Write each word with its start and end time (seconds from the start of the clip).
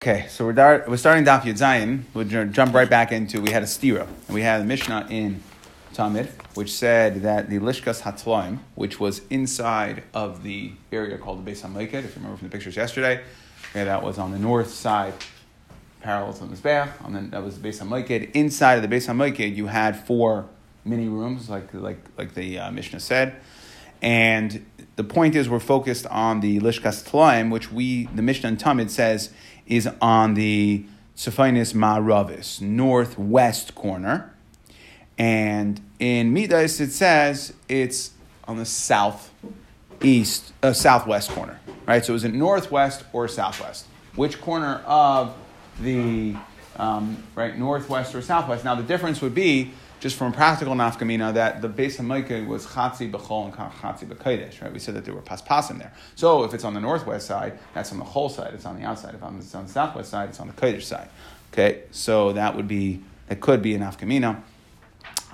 Okay, 0.00 0.26
so 0.28 0.44
we're, 0.44 0.52
dar- 0.52 0.84
we're 0.86 0.96
starting 0.96 1.24
Daf 1.24 1.40
Yud 1.40 1.58
Zayin. 1.58 2.02
We'll 2.14 2.24
jump 2.50 2.72
right 2.72 2.88
back 2.88 3.10
into 3.10 3.40
we 3.40 3.50
had 3.50 3.64
a 3.64 3.66
stira 3.66 4.06
and 4.06 4.32
we 4.32 4.42
had 4.42 4.60
a 4.60 4.64
Mishnah 4.64 5.08
in 5.10 5.42
Tamid 5.92 6.28
which 6.54 6.72
said 6.72 7.22
that 7.22 7.50
the 7.50 7.58
Lishkas 7.58 8.02
Hatloim, 8.02 8.60
which 8.76 9.00
was 9.00 9.22
inside 9.28 10.04
of 10.14 10.44
the 10.44 10.70
area 10.92 11.18
called 11.18 11.44
the 11.44 11.50
Beis 11.50 11.62
Hamiked, 11.62 11.94
if 11.94 12.14
you 12.14 12.14
remember 12.14 12.36
from 12.36 12.46
the 12.46 12.52
pictures 12.52 12.76
yesterday, 12.76 13.24
okay, 13.70 13.82
that 13.82 14.00
was 14.04 14.20
on 14.20 14.30
the 14.30 14.38
north 14.38 14.70
side, 14.70 15.14
parallel 16.00 16.32
to 16.32 16.44
the 16.44 16.54
Mizbeach, 16.54 17.12
then 17.12 17.30
that 17.30 17.42
was 17.42 17.58
the 17.58 17.68
Beis 17.68 17.82
Hamiked. 17.82 18.30
Inside 18.34 18.74
of 18.74 18.88
the 18.88 18.96
Beis 18.96 19.08
Hamiked, 19.08 19.56
you 19.56 19.66
had 19.66 20.06
four 20.06 20.48
mini 20.84 21.08
rooms, 21.08 21.50
like 21.50 21.74
like 21.74 21.98
like 22.16 22.34
the 22.34 22.60
uh, 22.60 22.70
Mishnah 22.70 23.00
said, 23.00 23.34
and 24.00 24.64
the 24.94 25.02
point 25.02 25.34
is 25.34 25.48
we're 25.48 25.58
focused 25.58 26.06
on 26.06 26.38
the 26.38 26.60
Lishkas 26.60 27.04
Tlaim, 27.04 27.50
which 27.50 27.72
we 27.72 28.06
the 28.06 28.22
Mishnah 28.22 28.50
in 28.50 28.56
Tamid 28.56 28.90
says 28.90 29.30
is 29.68 29.88
on 30.00 30.34
the 30.34 30.84
Tzephainis 31.16 31.74
Ma'aravis, 31.74 32.60
northwest 32.60 33.74
corner. 33.74 34.34
And 35.18 35.80
in 35.98 36.32
Midas, 36.32 36.80
it 36.80 36.90
says 36.90 37.52
it's 37.68 38.12
on 38.44 38.56
the 38.56 38.64
southeast, 38.64 40.52
uh, 40.62 40.72
southwest 40.72 41.30
corner, 41.30 41.60
right? 41.86 42.04
So 42.04 42.14
is 42.14 42.24
it 42.24 42.32
northwest 42.32 43.04
or 43.12 43.28
southwest? 43.28 43.86
Which 44.14 44.40
corner 44.40 44.80
of 44.86 45.36
the, 45.80 46.36
um, 46.76 47.22
right, 47.34 47.56
northwest 47.58 48.14
or 48.14 48.22
southwest? 48.22 48.64
Now, 48.64 48.74
the 48.74 48.82
difference 48.82 49.20
would 49.20 49.34
be, 49.34 49.72
just 50.00 50.16
from 50.16 50.32
a 50.32 50.34
practical 50.34 50.74
nafkamina, 50.74 51.34
that 51.34 51.60
the 51.60 51.68
Beis 51.68 51.98
Hamikdash 51.98 52.46
was 52.46 52.66
chatzi 52.66 53.10
b'chol 53.10 53.46
and 53.46 53.54
chatzi 53.54 54.06
b'kodesh, 54.06 54.62
right? 54.62 54.72
We 54.72 54.78
said 54.78 54.94
that 54.94 55.04
there 55.04 55.14
were 55.14 55.22
paspasim 55.22 55.78
there. 55.78 55.92
So 56.14 56.44
if 56.44 56.54
it's 56.54 56.64
on 56.64 56.74
the 56.74 56.80
northwest 56.80 57.26
side, 57.26 57.58
that's 57.74 57.90
on 57.92 57.98
the 57.98 58.04
whole 58.04 58.28
side, 58.28 58.54
it's 58.54 58.64
on 58.64 58.78
the 58.78 58.86
outside. 58.86 59.14
If 59.14 59.22
it's 59.38 59.54
on 59.54 59.66
the 59.66 59.72
southwest 59.72 60.10
side, 60.10 60.28
it's 60.28 60.40
on 60.40 60.46
the 60.46 60.52
kodesh 60.52 60.84
side. 60.84 61.08
Okay, 61.52 61.82
so 61.90 62.32
that 62.32 62.54
would 62.54 62.68
be, 62.68 63.02
that 63.28 63.40
could 63.40 63.62
be 63.62 63.74
a 63.74 63.78
nafkamina. 63.78 64.42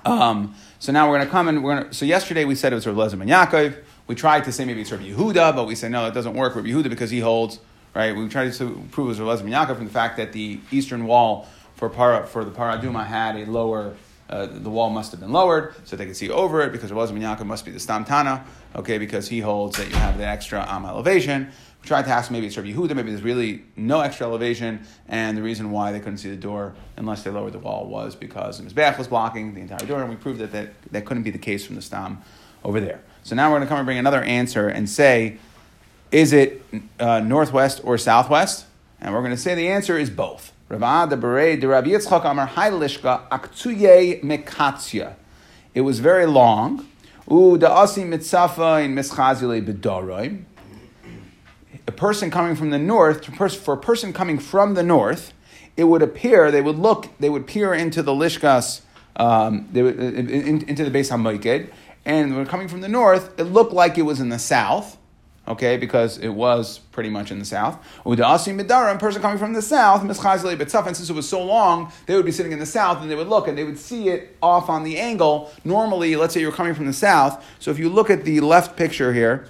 Um, 0.05 0.55
so 0.79 0.91
now 0.91 1.09
we're 1.09 1.17
going 1.17 1.27
to 1.27 1.31
come 1.31 1.47
and 1.47 1.63
we're 1.63 1.75
going 1.75 1.89
to. 1.89 1.93
So 1.93 2.05
yesterday 2.05 2.45
we 2.45 2.55
said 2.55 2.71
it 2.71 2.75
was 2.75 2.87
Rabbi 2.87 2.99
Lezer 2.99 3.19
ben 3.19 3.27
Yaakov. 3.27 3.75
We 4.07 4.15
tried 4.15 4.43
to 4.43 4.51
say 4.51 4.65
maybe 4.65 4.81
it's 4.81 4.91
Rabbi 4.91 5.09
Yehuda, 5.09 5.55
but 5.55 5.65
we 5.65 5.75
said 5.75 5.91
no, 5.91 6.05
it 6.07 6.13
doesn't 6.13 6.35
work. 6.35 6.55
Rabbi 6.55 6.69
Yehuda 6.69 6.89
because 6.89 7.09
he 7.09 7.19
holds 7.19 7.59
right. 7.95 8.15
We 8.15 8.27
tried 8.29 8.53
to 8.53 8.87
prove 8.91 9.07
it 9.07 9.09
was 9.09 9.19
Rabbi 9.19 9.35
Lezer 9.35 9.43
ben 9.43 9.53
Yaakov 9.53 9.77
from 9.77 9.85
the 9.85 9.91
fact 9.91 10.17
that 10.17 10.31
the 10.31 10.59
eastern 10.71 11.05
wall 11.05 11.47
for 11.75 11.89
para, 11.89 12.25
for 12.25 12.45
the 12.45 12.51
Parah 12.51 12.81
Adumah 12.81 13.05
had 13.05 13.35
a 13.35 13.45
lower. 13.45 13.95
Uh, 14.29 14.47
the 14.47 14.69
wall 14.69 14.89
must 14.89 15.11
have 15.11 15.19
been 15.19 15.31
lowered 15.31 15.75
so 15.83 15.95
they 15.95 16.05
could 16.05 16.15
see 16.15 16.29
over 16.29 16.61
it 16.61 16.71
because 16.71 16.89
it 16.89 16.95
wasn't 16.95 17.19
Yaakov 17.19 17.45
must 17.45 17.63
be 17.63 17.71
the 17.71 17.79
Stam 17.79 18.03
Tana, 18.05 18.43
okay, 18.75 18.97
because 18.97 19.27
he 19.27 19.39
holds 19.39 19.77
that 19.77 19.87
you 19.87 19.95
have 19.95 20.17
the 20.17 20.25
extra 20.25 20.65
um, 20.67 20.85
elevation. 20.85 21.51
We 21.81 21.87
tried 21.87 22.05
to 22.05 22.11
ask 22.11 22.31
maybe 22.31 22.47
it's 22.47 22.57
Rabbi 22.57 22.71
Yehuda, 22.71 22.95
maybe 22.95 23.11
there's 23.11 23.21
really 23.21 23.63
no 23.75 23.99
extra 23.99 24.25
elevation, 24.25 24.81
and 25.07 25.37
the 25.37 25.43
reason 25.43 25.69
why 25.69 25.91
they 25.91 25.99
couldn't 25.99 26.17
see 26.17 26.31
the 26.31 26.35
door 26.35 26.73
unless 26.97 27.21
they 27.21 27.29
lowered 27.29 27.53
the 27.53 27.59
wall 27.59 27.85
was 27.85 28.15
because 28.15 28.57
the 28.57 28.63
Mizbeach 28.63 28.97
was 28.97 29.07
blocking 29.07 29.53
the 29.53 29.61
entire 29.61 29.85
door, 29.85 30.01
and 30.01 30.09
we 30.09 30.15
proved 30.15 30.39
that, 30.39 30.51
that 30.51 30.69
that 30.91 31.05
couldn't 31.05 31.23
be 31.23 31.31
the 31.31 31.37
case 31.37 31.63
from 31.63 31.75
the 31.75 31.81
Stam 31.83 32.23
over 32.63 32.79
there. 32.79 33.01
So 33.23 33.35
now 33.35 33.51
we're 33.51 33.57
going 33.57 33.67
to 33.67 33.69
come 33.69 33.77
and 33.77 33.85
bring 33.85 33.99
another 33.99 34.23
answer 34.23 34.67
and 34.67 34.89
say, 34.89 35.37
is 36.11 36.33
it 36.33 36.63
uh, 36.99 37.19
northwest 37.19 37.81
or 37.83 37.97
southwest? 37.97 38.65
And 39.01 39.13
we're 39.13 39.21
going 39.21 39.31
to 39.31 39.37
say 39.37 39.53
the 39.53 39.67
answer 39.67 39.97
is 39.97 40.09
both. 40.09 40.51
It 45.75 45.81
was 45.81 45.99
very 45.99 46.25
long. 46.25 46.87
A 51.87 51.91
person 51.91 52.31
coming 52.31 52.55
from 52.55 52.71
the 52.71 52.79
north, 52.79 53.25
for 53.57 53.73
a 53.73 53.77
person 53.77 54.11
coming 54.11 54.39
from 54.39 54.73
the 54.73 54.81
north, 54.83 55.33
it 55.77 55.83
would 55.83 56.01
appear, 56.01 56.49
they 56.49 56.61
would 56.61 56.79
look, 56.79 57.09
they 57.19 57.29
would 57.29 57.45
peer 57.45 57.73
into 57.73 58.01
the 58.01 58.13
Lishkas, 58.13 58.81
um, 59.17 59.67
they 59.71 59.83
would, 59.83 59.99
in, 59.99 60.63
into 60.67 60.83
the 60.83 60.91
Beis 60.91 61.11
HaMoiked, 61.11 61.69
and 62.05 62.35
when 62.35 62.45
coming 62.47 62.67
from 62.67 62.81
the 62.81 62.87
north, 62.87 63.39
it 63.39 63.43
looked 63.43 63.73
like 63.73 63.97
it 63.97 64.03
was 64.03 64.19
in 64.19 64.29
the 64.29 64.39
south, 64.39 64.97
okay, 65.47 65.77
because 65.77 66.17
it 66.17 66.29
was 66.29 66.79
pretty 66.91 67.09
much 67.09 67.31
in 67.31 67.39
the 67.39 67.45
south. 67.45 67.77
Midara, 68.05 68.95
a 68.95 68.97
person 68.97 69.21
coming 69.21 69.37
from 69.37 69.53
the 69.53 69.61
south, 69.61 70.01
Mischazili 70.01 70.57
Betzaf, 70.57 70.87
and 70.87 70.95
since 70.95 71.09
it 71.09 71.13
was 71.13 71.27
so 71.27 71.43
long, 71.43 71.91
they 72.05 72.15
would 72.15 72.25
be 72.25 72.31
sitting 72.31 72.51
in 72.51 72.59
the 72.59 72.65
south 72.65 73.01
and 73.01 73.09
they 73.09 73.15
would 73.15 73.27
look 73.27 73.47
and 73.47 73.57
they 73.57 73.63
would 73.63 73.79
see 73.79 74.09
it 74.09 74.37
off 74.41 74.69
on 74.69 74.83
the 74.83 74.97
angle. 74.97 75.51
Normally, 75.63 76.15
let's 76.15 76.33
say 76.33 76.41
you're 76.41 76.51
coming 76.51 76.73
from 76.73 76.85
the 76.85 76.93
south, 76.93 77.45
so 77.59 77.71
if 77.71 77.79
you 77.79 77.89
look 77.89 78.09
at 78.09 78.25
the 78.25 78.39
left 78.41 78.75
picture 78.75 79.13
here, 79.13 79.47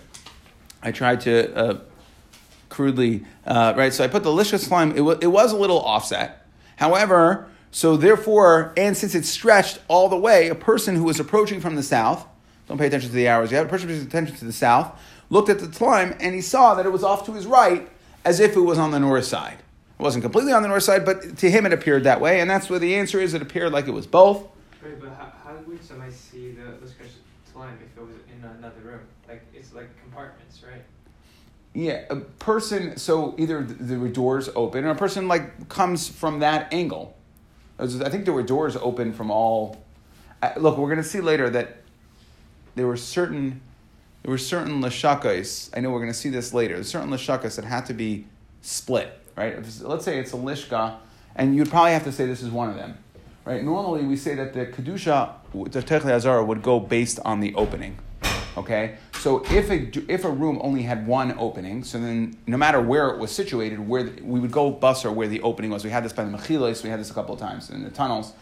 I 0.82 0.92
tried 0.92 1.22
to. 1.22 1.56
Uh, 1.56 1.80
crudely, 2.76 3.24
uh, 3.46 3.74
right? 3.78 3.94
So 3.94 4.04
I 4.04 4.08
put 4.08 4.24
the 4.24 4.30
lishkas 4.30 4.68
tlaim, 4.68 4.92
it, 4.92 4.98
w- 4.98 5.18
it 5.22 5.28
was 5.28 5.54
a 5.54 5.56
little 5.56 5.80
offset. 5.80 6.46
However, 6.76 7.48
so 7.72 7.96
therefore, 7.96 8.74
and 8.76 8.98
since 8.98 9.16
it's 9.16 9.30
stretched 9.30 9.80
all 9.88 10.10
the 10.10 10.18
way, 10.18 10.50
a 10.50 10.56
person 10.56 10.96
who 10.96 11.06
was 11.06 11.18
approaching 11.20 11.62
from 11.62 11.76
the 11.76 11.84
south, 11.84 12.28
don't 12.68 12.78
pay 12.78 12.88
attention 12.88 13.10
to 13.10 13.16
the 13.16 13.30
hours 13.30 13.52
yet, 13.52 13.66
a 13.66 13.70
person 13.70 13.88
paying 13.88 14.02
attention 14.02 14.36
to 14.36 14.46
the 14.46 14.52
south, 14.52 15.00
looked 15.30 15.50
at 15.50 15.59
the 15.59 15.68
tlaim 15.68 16.16
and 16.19 16.36
he 16.36 16.41
saw 16.41 16.75
that 16.75 16.86
it 16.86 16.91
was 16.91 17.03
off 17.03 17.25
to 17.25 17.34
his 17.34 17.46
right 17.46 17.90
as 18.24 18.40
if 18.40 18.56
it 18.56 18.62
was 18.62 18.78
on 18.78 18.91
the 18.91 19.00
north 19.00 19.25
side. 19.25 19.58
It 20.00 20.03
wasn't 20.03 20.24
completely 20.24 20.52
on 20.52 20.62
the 20.62 20.68
north 20.68 20.84
side, 20.84 21.06
but 21.06 21.38
to 21.38 21.50
him 21.50 21.66
it 21.66 21.72
appeared 21.72 22.03
that 22.03 22.19
way, 22.19 22.41
and 22.41 22.50
that's 22.50 22.69
where 22.69 22.80
the 22.80 22.96
answer 22.96 23.19
is. 23.22 23.34
It 23.34 23.41
appeared 23.41 23.72
like 23.72 23.88
it 23.88 23.91
was 23.91 24.06
both. 24.06 24.47
Right, 24.84 25.00
but 25.00 25.09
how, 25.09 25.31
how 25.44 25.56
would 25.66 25.84
somebody 25.84 26.12
see 26.12 26.52
the 26.52 26.64
Lishkas 26.64 27.14
tlaim 27.53 27.75
if 27.75 27.97
it 27.97 28.02
was 28.02 28.16
in 28.35 28.44
another 28.44 28.81
room? 28.84 29.00
Like, 29.28 29.44
it's 29.53 29.74
like 29.74 29.90
compartments, 30.02 30.62
right? 30.64 30.81
Yeah, 31.74 32.03
a 32.09 32.18
person. 32.18 32.97
So 32.97 33.35
either 33.38 33.64
there 33.64 34.00
were 34.00 34.09
doors 34.09 34.50
open, 34.56 34.84
or 34.85 34.90
a 34.90 34.96
person 34.96 35.28
like 35.28 35.69
comes 35.69 36.09
from 36.09 36.40
that 36.40 36.74
angle. 36.74 37.16
I 37.80 37.88
think 37.88 38.25
there 38.25 38.34
were 38.34 38.44
doors 38.44 38.75
open 38.75 39.14
from 39.14 39.31
all. 39.31 39.84
Uh, 40.41 40.52
look, 40.58 40.78
we're 40.78 40.88
going 40.88 40.97
to 40.97 41.03
see 41.03 41.22
later 41.22 41.50
that 41.50 41.78
there 42.75 42.88
were 42.88 42.97
certain 42.97 43.62
there 44.25 44.31
were 44.31 44.40
certain 44.40 44.81
lishakos. 44.81 45.69
I 45.78 45.81
know 45.81 45.91
we're 45.91 46.00
going 46.00 46.12
to 46.12 46.18
see 46.18 46.30
this 46.30 46.52
later. 46.52 46.81
Certain 46.84 47.12
lishakos 47.12 47.58
that 47.58 47.66
had 47.66 47.86
to 47.86 47.94
be 47.94 48.25
split. 48.63 49.19
Right. 49.36 49.53
If, 49.53 49.84
let's 49.84 50.03
say 50.03 50.18
it's 50.18 50.34
a 50.34 50.36
lishka, 50.36 50.96
and 51.36 51.56
you'd 51.56 51.69
probably 51.69 51.91
have 51.91 52.06
to 52.06 52.12
say 52.12 52.25
this 52.25 52.41
is 52.41 52.50
one 52.50 52.68
of 52.68 52.75
them. 52.75 52.97
Right. 53.46 53.64
Normally, 53.64 54.03
we 54.03 54.18
say 54.18 54.34
that 54.34 54.53
the 54.56 54.66
kedusha, 54.66 55.31
the 55.53 55.84
techli 55.84 56.09
azara, 56.09 56.44
would 56.44 56.64
go 56.64 56.80
based 56.80 57.19
on 57.24 57.40
the 57.40 57.53
opening. 57.53 58.00
Okay, 58.58 58.96
so 59.19 59.44
if 59.52 59.69
a, 59.69 59.91
if 60.12 60.24
a 60.24 60.31
room 60.31 60.59
only 60.64 60.81
had 60.81 61.06
one 61.06 61.35
opening, 61.38 61.84
so 61.84 62.00
then 62.00 62.35
no 62.47 62.58
matter 62.58 62.81
where 62.81 63.09
it 63.09 63.19
was 63.19 63.30
situated, 63.30 63.85
where 63.88 64.03
the, 64.03 64.24
we 64.24 64.40
would 64.40 64.52
go 64.52 64.72
bus 64.72 65.06
or 65.06 65.12
where 65.12 65.28
the 65.28 65.41
opening 65.41 65.69
was. 65.69 65.84
We 65.84 65.91
had 65.91 66.03
this 66.03 66.14
by 66.14 66.24
the 66.24 66.35
mechilas, 66.35 66.81
we 66.81 66.90
had 66.90 67.00
this 67.00 67.12
a 67.12 67.14
couple 67.14 67.35
of 67.35 67.40
times 67.40 67.69
in 67.69 67.84
the 67.84 67.91
tunnels. 67.91 68.34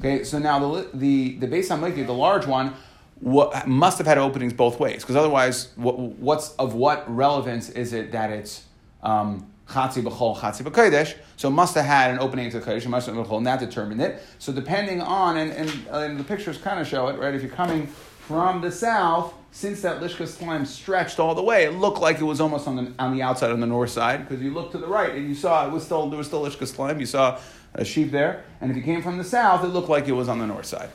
Okay, 0.00 0.24
so 0.24 0.38
now 0.38 0.60
the 0.60 0.88
the 0.94 1.36
the 1.38 1.48
Beis 1.48 1.68
Hamikdash, 1.68 2.06
the 2.06 2.14
large 2.14 2.46
one, 2.46 2.74
what, 3.20 3.66
must 3.66 3.98
have 3.98 4.06
had 4.06 4.18
openings 4.18 4.52
both 4.52 4.78
ways, 4.78 5.02
because 5.02 5.16
otherwise, 5.16 5.68
what, 5.76 5.98
what's 5.98 6.50
of 6.56 6.74
what 6.74 7.04
relevance 7.14 7.70
is 7.70 7.92
it 7.92 8.12
that 8.12 8.30
it's 8.30 8.64
um, 9.02 9.50
b'chol, 9.68 10.36
chatzi 10.36 10.62
b'kodesh. 10.62 11.16
So 11.36 11.48
it 11.48 11.52
must 11.52 11.74
have 11.74 11.84
had 11.84 12.10
an 12.10 12.18
opening 12.18 12.50
to 12.50 12.60
the 12.60 12.66
kodesh, 12.66 12.86
must 12.86 13.06
have 13.06 13.16
b'chol, 13.16 13.38
and 13.38 13.46
that 13.46 13.60
determined 13.60 14.00
it. 14.00 14.22
So 14.38 14.52
depending 14.52 15.00
on, 15.00 15.36
and, 15.38 15.52
and, 15.52 15.86
and 15.90 16.20
the 16.20 16.24
pictures 16.24 16.58
kind 16.58 16.80
of 16.80 16.86
show 16.86 17.08
it, 17.08 17.18
right? 17.18 17.34
If 17.34 17.42
you're 17.42 17.50
coming 17.50 17.86
from 17.86 18.60
the 18.60 18.72
south, 18.72 19.32
since 19.52 19.80
that 19.82 20.02
lishka 20.02 20.26
tlaim 20.26 20.66
stretched 20.66 21.18
all 21.18 21.34
the 21.34 21.42
way, 21.42 21.64
it 21.64 21.70
looked 21.70 22.00
like 22.00 22.18
it 22.18 22.24
was 22.24 22.40
almost 22.40 22.68
on 22.68 22.76
the, 22.76 22.92
on 22.98 23.16
the 23.16 23.22
outside 23.22 23.50
on 23.50 23.60
the 23.60 23.66
north 23.66 23.90
side 23.90 24.28
because 24.28 24.42
you 24.42 24.52
looked 24.52 24.72
to 24.72 24.78
the 24.78 24.86
right 24.86 25.14
and 25.14 25.26
you 25.26 25.34
saw 25.34 25.66
it 25.66 25.72
was 25.72 25.84
still 25.84 26.10
there 26.10 26.18
was 26.18 26.26
still 26.26 26.42
lishka 26.42 26.70
tlaim. 26.70 27.00
You 27.00 27.06
saw 27.06 27.38
a 27.72 27.84
sheep 27.84 28.10
there, 28.10 28.44
and 28.60 28.70
if 28.70 28.76
you 28.76 28.82
came 28.82 29.02
from 29.02 29.16
the 29.16 29.24
south, 29.24 29.64
it 29.64 29.68
looked 29.68 29.88
like 29.88 30.08
it 30.08 30.12
was 30.12 30.28
on 30.28 30.38
the 30.38 30.46
north 30.46 30.66
side. 30.66 30.90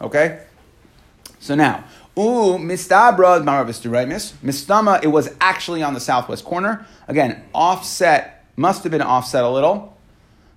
Okay. 0.00 0.42
So 1.40 1.54
now, 1.54 1.84
ooh, 2.18 2.58
mistabra 2.58 3.42
maravis 3.42 4.32
Mistama, 4.42 5.02
it 5.02 5.08
was 5.08 5.34
actually 5.40 5.82
on 5.82 5.94
the 5.94 6.00
southwest 6.00 6.44
corner. 6.44 6.86
Again, 7.08 7.42
offset 7.54 8.36
must 8.56 8.82
have 8.82 8.92
been 8.92 9.02
offset 9.02 9.44
a 9.44 9.48
little. 9.48 9.96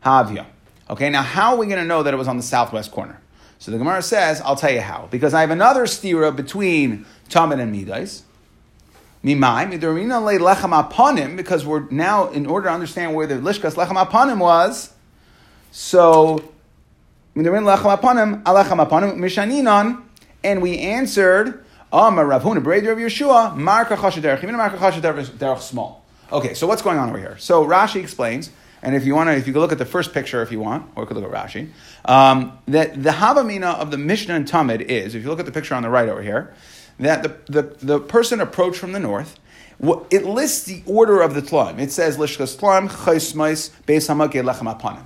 Havia. 0.04 0.46
Okay. 0.90 1.10
Now, 1.10 1.22
how 1.22 1.54
are 1.54 1.58
we 1.58 1.68
going 1.68 1.80
to 1.80 1.86
know 1.86 2.04
that 2.04 2.14
it 2.14 2.18
was 2.18 2.28
on 2.28 2.38
the 2.38 2.44
southwest 2.44 2.92
corner? 2.92 3.20
So 3.60 3.72
the 3.72 3.78
Gemara 3.78 4.02
says, 4.02 4.40
I'll 4.42 4.56
tell 4.56 4.72
you 4.72 4.80
how. 4.80 5.10
Because 5.12 5.34
I 5.34 5.42
have 5.42 5.52
another 5.52 5.84
stira 5.84 6.34
between 6.34 7.06
Tamid 7.30 7.60
and 7.60 7.72
Midas. 7.72 8.24
Mimai, 9.24 9.70
midorina 9.70 10.24
le 10.24 10.40
lechem 10.40 10.72
aponim, 10.72 11.36
because 11.36 11.66
we're 11.66 11.82
now, 11.90 12.30
in 12.30 12.46
order 12.46 12.70
to 12.70 12.74
understand 12.74 13.14
where 13.14 13.28
the 13.28 13.36
lishkas 13.36 13.74
lechem 13.74 14.02
aponim 14.02 14.40
was, 14.40 14.94
so, 15.72 16.42
midorin 17.36 17.66
lechem 17.66 17.98
aponim, 17.98 18.42
alechem 18.44 18.88
aponim, 18.88 19.18
mishaninon, 19.18 20.02
and 20.44 20.62
we 20.62 20.80
answered, 20.80 21.64
Amar 21.92 22.26
Rav 22.26 22.44
Huna, 22.44 22.58
of 22.58 22.98
Yeshua, 22.98 23.56
Marka 23.56 23.98
Chashaderech, 23.98 24.44
even 24.44 24.56
Marka 24.56 25.60
small. 25.60 26.06
Okay, 26.32 26.54
so 26.54 26.68
what's 26.68 26.82
going 26.82 26.98
on 26.98 27.10
over 27.10 27.18
here? 27.18 27.38
So 27.40 27.66
Rashi 27.66 28.02
explains 28.02 28.52
and 28.82 28.96
if 28.96 29.06
you 29.06 29.14
want 29.14 29.30
to, 29.30 29.36
if 29.36 29.46
you 29.46 29.54
can 29.54 29.62
look 29.62 29.72
at 29.72 29.78
the 29.78 29.86
first 29.86 30.14
picture, 30.14 30.42
if 30.42 30.52
you 30.52 30.60
want, 30.60 30.90
or 30.96 31.04
you 31.04 31.08
could 31.08 31.18
look 31.18 31.32
at 31.32 31.32
Rashi, 31.32 31.70
um, 32.06 32.58
that 32.68 33.02
the 33.02 33.10
Havamina 33.10 33.76
of 33.76 33.92
the 33.92 33.98
Mishnah 33.98 34.36
and 34.36 34.48
Tamid 34.48 34.82
is, 34.82 35.16
if 35.16 35.24
you 35.24 35.30
look 35.30 35.40
at 35.40 35.46
the 35.46 35.52
picture 35.52 35.76
on 35.76 35.84
the 35.84 35.90
right 35.90 36.08
over 36.08 36.22
here, 36.22 36.54
that 37.00 37.24
the, 37.24 37.36
the, 37.52 37.86
the 37.86 38.00
person 38.00 38.40
approached 38.40 38.80
from 38.80 38.94
the 38.94 39.00
north. 39.00 39.40
it 40.12 40.26
lists 40.26 40.64
the 40.64 40.82
order 40.86 41.22
of 41.22 41.34
the 41.34 41.42
tlaim. 41.42 41.80
It 41.80 41.92
says 41.92 42.18
lishkas 42.18 42.58
tlaim 42.58 42.90
chaismais 42.90 43.72
beis 43.86 44.08
hamakeh 44.08 44.44
lechem. 44.44 45.04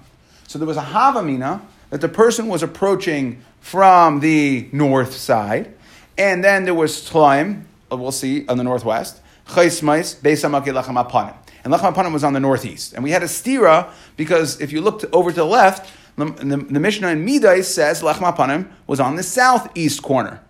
So 0.47 0.59
there 0.59 0.67
was 0.67 0.77
a 0.77 0.83
havamina 0.83 1.61
that 1.89 2.01
the 2.01 2.09
person 2.09 2.47
was 2.47 2.63
approaching 2.63 3.43
from 3.63 4.19
the 4.19 4.67
north 4.73 5.13
side, 5.15 5.73
and 6.17 6.43
then 6.43 6.65
there 6.65 6.75
was 6.75 7.09
tlaim. 7.09 7.63
uh, 7.89 7.95
We'll 7.95 8.11
see 8.11 8.45
on 8.47 8.57
the 8.57 8.63
northwest. 8.63 9.21
Chaismais 9.47 10.19
beis 10.21 10.43
hamakeh 10.43 10.73
apanim. 10.73 11.33
And 11.63 11.73
lechem 11.73 11.93
apanim 11.93 12.11
was 12.11 12.25
on 12.25 12.33
the 12.33 12.41
northeast. 12.41 12.91
And 12.91 13.05
we 13.05 13.11
had 13.11 13.23
a 13.23 13.27
stira 13.27 13.89
because 14.17 14.59
if 14.59 14.73
you 14.73 14.81
looked 14.81 15.05
over 15.13 15.31
to 15.31 15.35
the 15.35 15.45
left, 15.45 15.89
the, 16.17 16.25
the, 16.25 16.57
the 16.57 16.79
Mishnah 16.79 17.07
in 17.07 17.25
Midai 17.25 17.63
says 17.63 18.01
lechem 18.01 18.29
apanim 18.29 18.69
was 18.85 18.99
on 18.99 19.15
the 19.15 19.23
southeast 19.23 20.03
corner. 20.03 20.41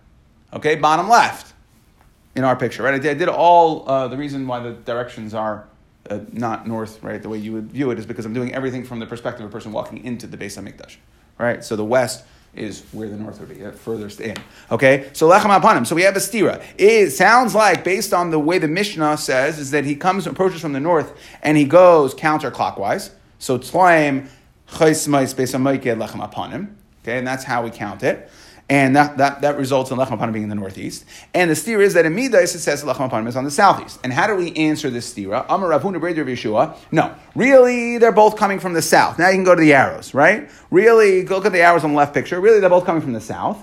Okay, 0.52 0.74
bottom 0.74 1.08
left 1.08 1.54
in 2.34 2.42
our 2.42 2.56
picture, 2.56 2.82
right? 2.82 2.94
I 2.94 2.98
did, 2.98 3.10
I 3.12 3.14
did 3.14 3.28
all 3.28 3.88
uh, 3.88 4.08
the 4.08 4.16
reason 4.16 4.48
why 4.48 4.58
the 4.58 4.72
directions 4.72 5.34
are 5.34 5.68
uh, 6.10 6.18
not 6.32 6.66
north, 6.66 7.00
right? 7.00 7.22
The 7.22 7.28
way 7.28 7.38
you 7.38 7.52
would 7.52 7.70
view 7.70 7.92
it 7.92 7.98
is 8.00 8.06
because 8.06 8.26
I'm 8.26 8.34
doing 8.34 8.52
everything 8.52 8.84
from 8.84 8.98
the 8.98 9.06
perspective 9.06 9.46
of 9.46 9.50
a 9.50 9.52
person 9.52 9.70
walking 9.70 10.04
into 10.04 10.26
the 10.26 10.36
Beis 10.36 10.60
HaMikdash, 10.60 10.96
right? 11.38 11.64
So 11.64 11.76
the 11.76 11.84
west 11.84 12.24
is 12.56 12.82
where 12.92 13.08
the 13.08 13.16
north 13.16 13.40
would 13.40 13.48
be, 13.48 13.64
uh, 13.64 13.72
furthest 13.72 14.20
in. 14.20 14.36
Okay, 14.70 15.10
so 15.12 15.28
lechem 15.28 15.58
apanim. 15.58 15.86
So 15.86 15.94
we 15.94 16.02
have 16.02 16.16
a 16.16 16.20
stira. 16.20 16.62
It 16.78 17.10
sounds 17.10 17.54
like, 17.54 17.84
based 17.84 18.12
on 18.14 18.30
the 18.30 18.38
way 18.38 18.58
the 18.58 18.68
Mishnah 18.68 19.18
says, 19.18 19.58
is 19.58 19.70
that 19.72 19.84
he 19.84 19.94
comes 19.96 20.26
and 20.26 20.34
approaches 20.34 20.60
from 20.60 20.72
the 20.72 20.80
north 20.80 21.12
and 21.42 21.56
he 21.56 21.64
goes 21.64 22.14
counterclockwise. 22.14 23.10
So 23.38 23.58
tlaim 23.58 24.28
chaismais 24.68 25.34
beis 25.34 25.54
hamayke 25.54 25.96
lechem 25.96 26.28
apanim. 26.28 26.74
Okay, 27.02 27.18
and 27.18 27.26
that's 27.26 27.44
how 27.44 27.62
we 27.62 27.70
count 27.70 28.02
it. 28.02 28.30
And 28.68 28.96
that, 28.96 29.18
that, 29.18 29.42
that 29.42 29.58
results 29.58 29.90
in 29.90 29.98
Lechem 29.98 30.32
being 30.32 30.44
in 30.44 30.48
the 30.48 30.54
northeast. 30.54 31.04
And 31.34 31.50
the 31.50 31.54
steer 31.54 31.82
is 31.82 31.94
that 31.94 32.06
in 32.06 32.14
Midas 32.14 32.54
it 32.54 32.60
says 32.60 32.82
Lechem 32.82 33.28
is 33.28 33.36
on 33.36 33.44
the 33.44 33.50
southeast. 33.50 34.00
And 34.02 34.12
how 34.12 34.26
do 34.26 34.34
we 34.36 34.54
answer 34.54 34.88
this 34.88 35.12
stira? 35.12 35.44
Amar 35.50 35.68
Rav 35.68 35.82
Huna 35.82 36.00
Breder 36.00 36.24
Yeshua. 36.24 36.74
No, 36.90 37.14
really, 37.34 37.98
they're 37.98 38.10
both 38.10 38.38
coming 38.38 38.58
from 38.58 38.72
the 38.72 38.80
south. 38.80 39.18
Now 39.18 39.28
you 39.28 39.34
can 39.34 39.44
go 39.44 39.54
to 39.54 39.60
the 39.60 39.74
arrows, 39.74 40.14
right? 40.14 40.50
Really, 40.70 41.24
go 41.24 41.36
look 41.36 41.46
at 41.46 41.52
the 41.52 41.60
arrows 41.60 41.84
on 41.84 41.90
the 41.90 41.96
left 41.96 42.14
picture. 42.14 42.40
Really, 42.40 42.60
they're 42.60 42.70
both 42.70 42.86
coming 42.86 43.02
from 43.02 43.12
the 43.12 43.20
south. 43.20 43.62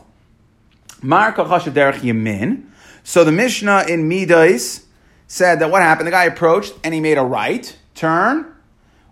Mar 1.01 1.33
Kachashav 1.33 1.73
Derech 1.73 2.01
Yemin. 2.01 2.67
So 3.03 3.23
the 3.23 3.31
Mishnah 3.31 3.85
in 3.89 4.07
Midas 4.07 4.85
said 5.25 5.59
that 5.59 5.71
what 5.71 5.81
happened? 5.81 6.05
The 6.05 6.11
guy 6.11 6.25
approached 6.25 6.73
and 6.83 6.93
he 6.93 6.99
made 6.99 7.17
a 7.17 7.23
right 7.23 7.75
turn. 7.95 8.53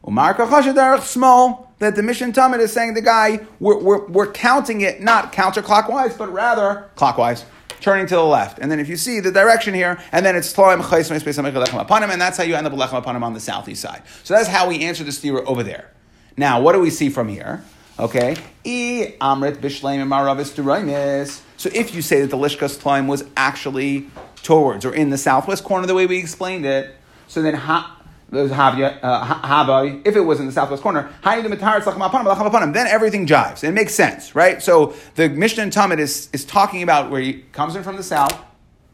Umar 0.07 0.35
Derech 0.35 1.01
Small 1.01 1.68
that 1.79 1.95
the 1.95 2.03
Mishnah 2.03 2.27
Tamid 2.33 2.59
is 2.59 2.71
saying 2.71 2.93
the 2.93 3.01
guy, 3.01 3.39
we're, 3.59 3.77
we're, 3.77 4.05
we're 4.07 4.31
counting 4.31 4.81
it 4.81 5.01
not 5.01 5.33
counterclockwise, 5.33 6.17
but 6.17 6.31
rather 6.31 6.89
clockwise, 6.95 7.45
turning 7.81 8.05
to 8.07 8.15
the 8.15 8.23
left. 8.23 8.59
And 8.59 8.71
then 8.71 8.79
if 8.79 8.87
you 8.89 8.97
see 8.97 9.19
the 9.19 9.31
direction 9.31 9.73
here, 9.73 9.99
and 10.11 10.25
then 10.25 10.35
it's 10.35 10.53
Tloim 10.53 10.81
Hamikha 10.81 11.65
Lechem 11.65 11.85
Apanim, 11.85 12.09
and 12.09 12.21
that's 12.21 12.37
how 12.37 12.43
you 12.43 12.55
end 12.55 12.67
up 12.67 12.73
Lechem 12.73 13.01
Apanim 13.01 13.23
on 13.23 13.33
the 13.33 13.39
southeast 13.39 13.81
side. 13.81 14.03
So 14.23 14.33
that's 14.33 14.49
how 14.49 14.67
we 14.67 14.83
answer 14.83 15.03
the 15.03 15.11
stira 15.11 15.43
over 15.45 15.63
there. 15.63 15.89
Now, 16.37 16.61
what 16.61 16.73
do 16.73 16.79
we 16.79 16.89
see 16.89 17.09
from 17.09 17.27
here? 17.27 17.63
Okay, 17.97 18.37
E 18.63 19.15
Amrit 19.19 19.57
Maravis. 19.57 21.41
So 21.57 21.69
if 21.73 21.93
you 21.93 22.01
say 22.01 22.21
that 22.21 22.29
the 22.29 22.37
Lishkas 22.37 22.77
Tloim 22.77 23.07
was 23.07 23.25
actually 23.35 24.07
towards 24.41 24.85
or 24.85 24.95
in 24.95 25.09
the 25.09 25.17
southwest 25.17 25.65
corner, 25.65 25.85
the 25.85 25.93
way 25.93 26.05
we 26.05 26.17
explained 26.17 26.65
it, 26.65 26.95
so 27.27 27.41
then 27.41 27.55
ha, 27.55 27.98
uh, 28.31 29.41
Havai, 29.41 30.05
if 30.05 30.15
it 30.15 30.21
was 30.21 30.39
in 30.39 30.45
the 30.45 30.51
southwest 30.51 30.83
corner, 30.83 31.09
then 31.23 32.87
everything 32.87 33.25
jives. 33.25 33.63
It 33.63 33.71
makes 33.71 33.95
sense, 33.95 34.35
right? 34.35 34.61
So 34.61 34.93
the 35.15 35.29
Mishnah 35.29 35.63
and 35.63 35.71
Tamid 35.71 35.99
is, 35.99 36.29
is 36.31 36.45
talking 36.45 36.83
about 36.83 37.09
where 37.09 37.21
he 37.21 37.45
comes 37.51 37.75
in 37.75 37.83
from 37.83 37.95
the 37.95 38.03
south, 38.03 38.37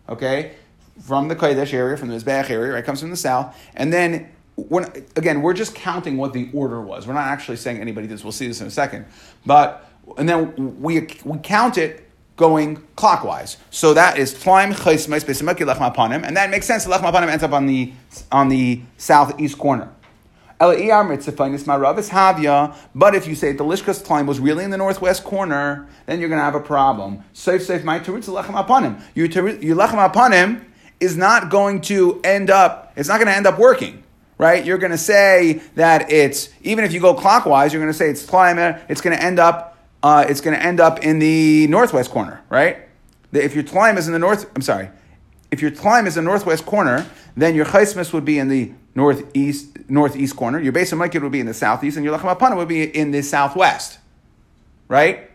okay, 0.07 0.55
from 1.01 1.27
the 1.27 1.35
Kodesh 1.35 1.73
area, 1.73 1.97
from 1.97 2.07
the 2.07 2.15
Mizbeach 2.15 2.49
area, 2.49 2.73
right, 2.73 2.85
comes 2.85 3.01
from 3.01 3.09
the 3.09 3.17
south, 3.17 3.57
and 3.75 3.91
then 3.91 4.29
when, 4.55 4.85
again, 5.15 5.41
we're 5.41 5.53
just 5.53 5.75
counting 5.75 6.17
what 6.17 6.33
the 6.33 6.49
order 6.53 6.81
was. 6.81 7.07
We're 7.07 7.13
not 7.13 7.27
actually 7.27 7.57
saying 7.57 7.79
anybody 7.81 8.07
did 8.07 8.13
this. 8.13 8.23
We'll 8.23 8.31
see 8.31 8.47
this 8.47 8.61
in 8.61 8.67
a 8.67 8.71
second. 8.71 9.05
But, 9.45 9.89
and 10.17 10.29
then 10.29 10.81
we, 10.81 11.07
we 11.25 11.37
count 11.39 11.77
it 11.77 12.04
going 12.35 12.77
clockwise. 12.95 13.57
So 13.71 13.93
that 13.93 14.17
is 14.17 14.33
Tlaim 14.33 14.73
Chaismais 14.73 15.23
Besimaki 15.23 15.65
Lechem 15.65 15.93
Apanim, 15.93 16.23
and 16.25 16.35
that 16.37 16.49
makes 16.49 16.65
sense. 16.65 16.85
Lechem 16.85 17.11
Apanim 17.11 17.27
ends 17.27 17.43
up 17.43 17.53
on 17.53 17.65
the 17.65 17.93
on 18.31 18.49
the 18.49 18.81
southeast 18.97 19.57
corner. 19.57 19.89
But 20.57 20.79
if 20.79 20.87
you 20.87 20.95
say 23.35 23.51
the 23.51 23.65
Lishkas 23.65 24.01
Tlaim 24.05 24.25
was 24.25 24.39
really 24.39 24.63
in 24.63 24.69
the 24.69 24.77
northwest 24.77 25.25
corner, 25.25 25.87
then 26.05 26.21
you're 26.21 26.29
going 26.29 26.39
to 26.39 26.45
have 26.45 26.55
a 26.55 26.61
problem. 26.61 27.25
Safe, 27.33 27.61
safe, 27.61 27.83
my 27.83 27.99
Terutz 27.99 28.29
Lechem 28.29 28.55
Apanim. 28.65 29.01
Your 29.13 29.27
Lechem 29.27 30.09
Apanim 30.09 30.63
is 31.01 31.17
not 31.17 31.49
going 31.49 31.81
to 31.81 32.21
end 32.23 32.49
up, 32.49 32.93
it's 32.95 33.09
not 33.09 33.17
going 33.17 33.27
to 33.27 33.35
end 33.35 33.45
up 33.47 33.59
working. 33.59 34.03
Right? 34.37 34.65
You're 34.65 34.77
going 34.77 34.91
to 34.91 34.97
say 34.97 35.61
that 35.75 36.11
it's, 36.11 36.49
even 36.61 36.83
if 36.83 36.91
you 36.93 36.99
go 36.99 37.13
clockwise, 37.13 37.71
you're 37.71 37.81
going 37.81 37.91
to 37.91 37.97
say 37.97 38.09
it's 38.09 38.25
Tlaim, 38.25 38.81
it's 38.89 39.01
going 39.01 39.15
to 39.15 39.21
end 39.21 39.39
up 39.39 39.74
uh, 40.05 40.23
it's 40.29 40.39
going 40.39 40.55
to 40.55 40.63
end 40.63 40.79
up 40.79 40.99
in 40.99 41.17
the 41.17 41.65
northwest 41.65 42.11
corner, 42.11 42.39
right? 42.47 42.77
If 43.33 43.55
your 43.55 43.63
tlaim 43.63 43.97
is 43.97 44.05
in 44.05 44.13
the 44.13 44.19
north, 44.19 44.45
I'm 44.55 44.61
sorry, 44.61 44.91
if 45.49 45.63
your 45.63 45.71
tlaim 45.71 46.05
is 46.05 46.15
in 46.15 46.25
the 46.25 46.29
northwest 46.29 46.63
corner, 46.67 47.07
then 47.35 47.55
your 47.55 47.65
chaismas 47.65 48.13
would 48.13 48.23
be 48.23 48.37
in 48.37 48.47
the 48.47 48.71
northeast 48.93 49.89
northeast 49.89 50.35
corner. 50.35 50.59
Your 50.59 50.73
base 50.73 50.91
of 50.91 50.99
would 50.99 51.31
be 51.31 51.39
in 51.39 51.47
the 51.47 51.55
southeast, 51.55 51.97
and 51.97 52.05
your 52.05 52.15
lechem 52.15 52.37
apana 52.37 52.55
would 52.55 52.67
be 52.67 52.83
in 52.83 53.09
the 53.09 53.23
southwest, 53.23 53.97
right? 54.87 55.31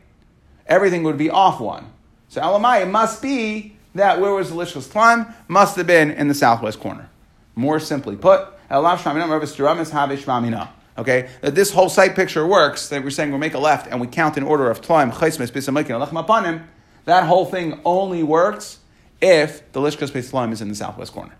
Everything 0.67 1.03
would 1.03 1.19
be 1.19 1.31
off 1.31 1.59
one. 1.59 1.93
So 2.29 2.41
alamai 2.41 2.89
must 2.89 3.21
be 3.21 3.77
that 3.97 4.21
where 4.21 4.33
was 4.33 4.51
the 4.51 4.55
lishkas 4.55 4.87
tlaim? 4.87 5.35
Must 5.49 5.75
have 5.75 5.89
been 5.89 6.13
in 6.13 6.29
the 6.29 6.35
southwest 6.35 6.79
corner. 6.79 7.11
More 7.57 7.81
simply 7.81 8.15
put, 8.15 8.47
Elav 8.71 8.99
Shmaminah 8.99 9.27
Mervis 9.27 9.57
Shmaminah. 9.57 10.69
Okay, 11.01 11.31
that 11.41 11.55
this 11.55 11.73
whole 11.73 11.89
sight 11.89 12.15
picture 12.15 12.47
works. 12.47 12.91
That 12.91 13.03
we're 13.03 13.09
saying 13.09 13.31
we'll 13.31 13.39
make 13.39 13.55
a 13.55 13.59
left 13.59 13.87
and 13.91 14.01
we 14.01 14.07
count 14.07 14.37
in 14.37 14.43
order 14.43 14.71
of 14.71 14.83
apanim. 14.83 16.67
That 17.07 17.25
whole 17.25 17.47
thing 17.47 17.81
only 17.87 18.23
works 18.23 18.79
if 19.23 19.73
the 19.73 19.81
lishkas 19.81 20.13
base 20.13 20.31
tlaim 20.31 20.53
is 20.53 20.61
in 20.61 20.69
the 20.69 20.75
southwest 20.75 21.13
corner. 21.13 21.35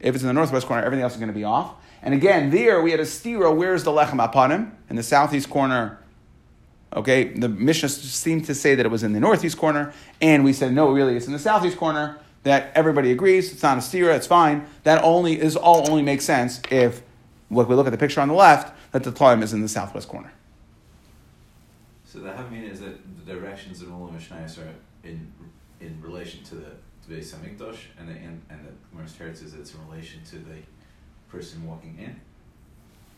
If 0.00 0.16
it's 0.16 0.24
in 0.24 0.28
the 0.28 0.34
northwest 0.34 0.66
corner, 0.66 0.82
everything 0.82 1.04
else 1.04 1.12
is 1.12 1.18
going 1.18 1.28
to 1.28 1.34
be 1.34 1.44
off. 1.44 1.74
And 2.02 2.14
again, 2.14 2.50
there 2.50 2.82
we 2.82 2.90
had 2.90 2.98
a 2.98 3.04
stira. 3.04 3.54
Where's 3.54 3.84
the 3.84 3.92
lechem 3.92 4.18
apanim 4.18 4.72
in 4.90 4.96
the 4.96 5.04
southeast 5.04 5.48
corner? 5.48 6.00
Okay, 6.92 7.28
the 7.32 7.48
Mishnah 7.48 7.88
seemed 7.88 8.46
to 8.46 8.54
say 8.54 8.74
that 8.74 8.84
it 8.84 8.88
was 8.90 9.04
in 9.04 9.12
the 9.12 9.20
northeast 9.20 9.56
corner, 9.56 9.92
and 10.20 10.44
we 10.44 10.52
said 10.52 10.72
no, 10.72 10.90
really, 10.90 11.16
it's 11.16 11.26
in 11.26 11.32
the 11.32 11.38
southeast 11.38 11.76
corner. 11.76 12.18
That 12.42 12.72
everybody 12.74 13.10
agrees, 13.10 13.52
it's 13.52 13.62
not 13.62 13.76
a 13.78 13.80
stira, 13.80 14.16
it's 14.16 14.26
fine. 14.26 14.66
That 14.84 15.02
only 15.02 15.40
is 15.40 15.56
all 15.56 15.88
only 15.90 16.02
makes 16.02 16.24
sense 16.24 16.60
if, 16.70 17.02
like 17.50 17.68
we 17.68 17.74
look 17.74 17.86
at 17.86 17.90
the 17.90 17.98
picture 17.98 18.20
on 18.20 18.28
the 18.28 18.34
left, 18.34 18.75
that 18.92 19.04
the 19.04 19.12
Tlaim 19.12 19.42
is 19.42 19.52
in 19.52 19.62
the 19.62 19.68
southwest 19.68 20.08
corner. 20.08 20.32
So 22.04 22.20
the 22.20 22.30
Havamina 22.30 22.70
is 22.70 22.80
that 22.80 22.96
the 23.24 23.34
directions 23.34 23.82
of 23.82 23.88
Olam 23.88 24.16
Mishnayos 24.16 24.58
are 24.58 24.74
in 25.04 25.32
in 25.80 26.00
relation 26.00 26.42
to 26.44 26.54
the 26.54 26.70
to 27.06 27.10
Beis 27.10 27.34
Hamikdash, 27.34 27.78
and 27.98 28.08
the 28.08 28.12
and, 28.12 28.40
and 28.48 28.66
the 28.66 28.72
Gemara's 28.90 29.12
Teretz 29.12 29.44
is 29.44 29.54
it's 29.54 29.74
in 29.74 29.86
relation 29.88 30.22
to 30.30 30.38
the 30.38 30.56
person 31.28 31.66
walking 31.66 31.98
in. 31.98 32.20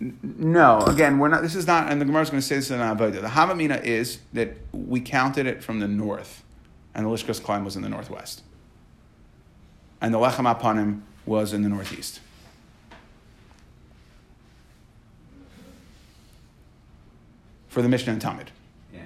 No, 0.00 0.81
again, 0.83 1.19
we're 1.19 1.28
not. 1.28 1.43
This 1.43 1.54
is 1.54 1.66
not, 1.66 1.90
and 1.90 2.00
the 2.00 2.04
Gemara 2.04 2.23
is 2.23 2.31
going 2.31 2.40
to 2.40 2.47
say 2.47 2.57
this 2.57 2.71
in 2.71 2.78
Avodah. 2.78 3.21
The 3.21 3.28
Havamina 3.28 3.83
is 3.83 4.21
that 4.33 4.57
we 4.73 5.00
counted 5.00 5.47
it 5.47 5.62
from 5.62 5.81
the 5.81 5.88
north, 5.88 6.45
and 6.95 7.04
the 7.04 7.11
Lishkas 7.11 7.40
Tlaim 7.40 7.64
was 7.64 7.76
in 7.76 7.83
the 7.83 7.88
northwest, 7.88 8.43
and 10.00 10.14
the 10.14 10.19
Lechem 10.19 10.52
Apanim 10.52 11.00
was 11.26 11.52
in 11.52 11.62
the 11.62 11.69
northeast. 11.69 12.21
For 17.69 17.83
the 17.83 17.89
Mishnah 17.89 18.15
and 18.15 18.23
Tamid. 18.23 18.47
Yeah. 18.93 19.03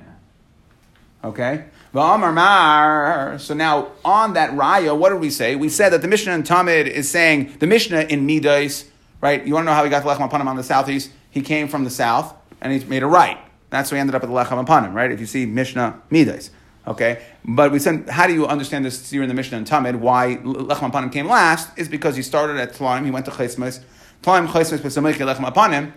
Okay? 1.25 1.65
So 1.93 3.55
now 3.55 3.93
on 4.05 4.33
that 4.33 4.51
raya, 4.53 4.97
what 4.97 5.11
did 5.11 5.21
we 5.21 5.29
say? 5.29 5.57
We 5.57 5.69
said 5.69 5.91
that 5.91 6.01
the 6.01 6.09
Mishnah 6.09 6.33
in 6.33 6.43
Tamid 6.43 6.87
is 6.87 7.11
saying 7.11 7.57
the 7.59 7.67
Mishnah 7.67 8.03
in 8.03 8.25
Midas, 8.25 8.87
right? 9.21 9.45
You 9.47 9.55
want 9.55 9.65
to 9.65 9.67
know 9.67 9.75
how 9.75 9.85
he 9.85 9.91
got 9.91 10.03
the 10.03 10.09
Lechem 10.09 10.27
Apanim 10.31 10.47
on 10.47 10.57
the 10.57 10.63
southeast? 10.63 11.11
He 11.31 11.43
came 11.43 11.69
from 11.69 11.85
the 11.85 11.91
south 11.91 12.35
and 12.61 12.73
he 12.73 12.83
made 12.89 13.03
a 13.03 13.07
right. 13.07 13.37
That's 13.69 13.91
why 13.91 13.97
he 13.97 14.01
ended 14.01 14.15
up 14.15 14.23
at 14.23 14.29
the 14.29 14.35
Lechem 14.35 14.65
Apanim, 14.65 14.95
right? 14.95 15.11
If 15.11 15.21
you 15.21 15.27
see 15.27 15.45
Mishnah 15.45 16.01
Midas. 16.09 16.51
Okay? 16.87 17.23
But 17.45 17.73
we 17.73 17.79
said, 17.79 18.09
how 18.09 18.27
do 18.27 18.33
you 18.33 18.47
understand 18.47 18.85
this 18.85 19.11
here 19.11 19.23
in 19.23 19.29
the 19.29 19.35
Mishnah 19.35 19.59
and 19.59 19.67
Tamid? 19.67 19.97
Why 19.97 20.39
Lechem 20.43 20.91
Apanim 20.91 21.13
came 21.13 21.27
last 21.27 21.69
is 21.77 21.89
because 21.89 22.17
he 22.17 22.23
started 22.23 22.57
at 22.57 22.73
Tlaim, 22.73 23.05
he 23.05 23.11
went 23.11 23.27
to 23.27 23.31
Chesmes. 23.33 23.81
Tlaim, 24.23 24.47
Chesmes, 24.47 24.79
Pesamich, 24.79 25.15
Lechem 25.15 25.45
Apanim. 25.45 25.93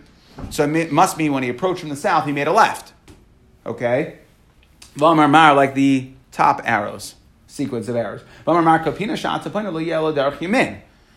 So 0.50 0.70
it 0.70 0.92
must 0.92 1.18
mean 1.18 1.34
when 1.34 1.44
he 1.44 1.50
approached 1.50 1.80
from 1.80 1.90
the 1.90 1.96
south, 1.96 2.26
he 2.26 2.32
made 2.32 2.48
a 2.48 2.52
left. 2.52 2.94
Okay? 3.66 4.20
Vamar 4.96 5.30
Mar, 5.30 5.54
like 5.56 5.74
the 5.74 6.12
top 6.32 6.62
arrows, 6.66 7.16
sequence 7.48 7.88
of 7.88 7.96
arrows. 7.96 8.22
Vamar 8.46 8.64
Mar 8.64 8.84
Kapina 8.84 9.18
Shat. 9.18 9.44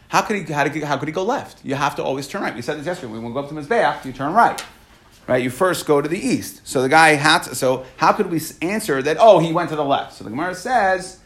How 0.09 0.23
could 0.23 0.37
he 0.37 0.53
how, 0.53 0.65
did 0.65 0.83
how 0.83 0.97
could 0.97 1.09
he 1.09 1.13
go 1.13 1.23
left? 1.23 1.65
You 1.65 1.75
have 1.75 1.95
to 1.97 2.03
always 2.03 2.27
turn 2.27 2.43
right. 2.43 2.55
We 2.55 2.63
said 2.63 2.79
this 2.79 2.87
yesterday. 2.87 3.13
When 3.13 3.23
we 3.23 3.33
go 3.33 3.41
up 3.41 3.49
to 3.49 3.55
Mizbeach, 3.55 4.05
you 4.05 4.13
turn 4.13 4.33
right. 4.33 4.63
Right? 5.27 5.43
You 5.43 5.51
first 5.51 5.85
go 5.85 6.01
to 6.01 6.09
the 6.09 6.19
east. 6.19 6.67
So 6.67 6.81
the 6.81 6.89
guy 6.89 7.11
had 7.11 7.43
to, 7.43 7.55
so 7.55 7.85
how 7.99 8.13
could 8.13 8.31
we 8.31 8.41
answer 8.63 9.03
that, 9.03 9.19
oh, 9.21 9.39
he 9.39 9.53
went 9.53 9.69
to 9.69 9.77
the 9.77 9.85
left? 9.85 10.15
So 10.15 10.25
the 10.25 10.31
Gemara 10.31 10.55
says. 10.55 11.18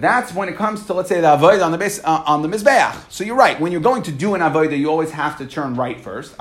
That's 0.00 0.32
when 0.34 0.48
it 0.48 0.56
comes 0.56 0.86
to 0.86 0.94
let's 0.94 1.08
say 1.08 1.20
the 1.20 1.26
avoida 1.36 1.64
on 1.64 1.70
the 1.70 1.78
base 1.78 2.00
uh, 2.02 2.22
on 2.26 2.40
the 2.42 2.48
mizbeach. 2.48 3.10
So 3.10 3.24
you're 3.24 3.36
right. 3.36 3.60
When 3.60 3.72
you're 3.72 3.82
going 3.82 4.02
to 4.04 4.12
do 4.12 4.34
an 4.34 4.40
avoida, 4.40 4.78
you 4.78 4.88
always 4.88 5.10
have 5.10 5.36
to 5.38 5.46
turn 5.46 5.74
right 5.74 6.00
first. 6.00 6.34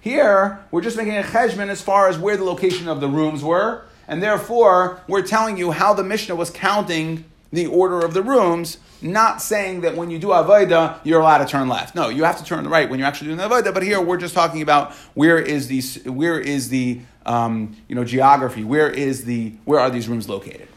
Here 0.00 0.60
we're 0.70 0.80
just 0.80 0.96
making 0.96 1.16
a 1.16 1.22
cheshbon 1.22 1.68
as 1.68 1.82
far 1.82 2.08
as 2.08 2.18
where 2.18 2.36
the 2.36 2.44
location 2.44 2.88
of 2.88 3.00
the 3.00 3.08
rooms 3.08 3.42
were, 3.42 3.82
and 4.06 4.22
therefore 4.22 5.00
we're 5.08 5.22
telling 5.22 5.58
you 5.58 5.72
how 5.72 5.92
the 5.92 6.04
Mishnah 6.04 6.36
was 6.36 6.50
counting 6.50 7.24
the 7.52 7.66
order 7.66 8.00
of 8.00 8.14
the 8.14 8.22
rooms. 8.22 8.78
Not 9.00 9.40
saying 9.40 9.82
that 9.82 9.96
when 9.96 10.10
you 10.10 10.18
do 10.18 10.28
avoida, 10.28 10.98
you're 11.04 11.20
allowed 11.20 11.38
to 11.38 11.46
turn 11.46 11.68
left. 11.68 11.94
No, 11.94 12.08
you 12.08 12.24
have 12.24 12.36
to 12.38 12.44
turn 12.44 12.68
right 12.68 12.90
when 12.90 12.98
you're 12.98 13.06
actually 13.06 13.28
doing 13.28 13.38
the 13.38 13.48
avoida. 13.48 13.72
But 13.72 13.84
here 13.84 14.00
we're 14.00 14.16
just 14.16 14.34
talking 14.34 14.60
about 14.60 14.92
where 15.14 15.38
is 15.38 15.68
the 15.68 16.10
where 16.10 16.38
is 16.38 16.68
the 16.68 17.00
um, 17.28 17.76
you 17.86 17.94
know, 17.94 18.04
geography. 18.04 18.64
Where 18.64 18.90
is 18.90 19.24
the 19.24 19.52
where 19.64 19.78
are 19.78 19.90
these 19.90 20.08
rooms 20.08 20.28
located? 20.28 20.68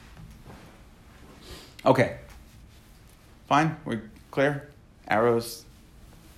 Okay. 1.86 2.18
Fine. 3.48 3.78
We're 3.86 4.04
clear. 4.30 4.70
Arrows, 5.08 5.66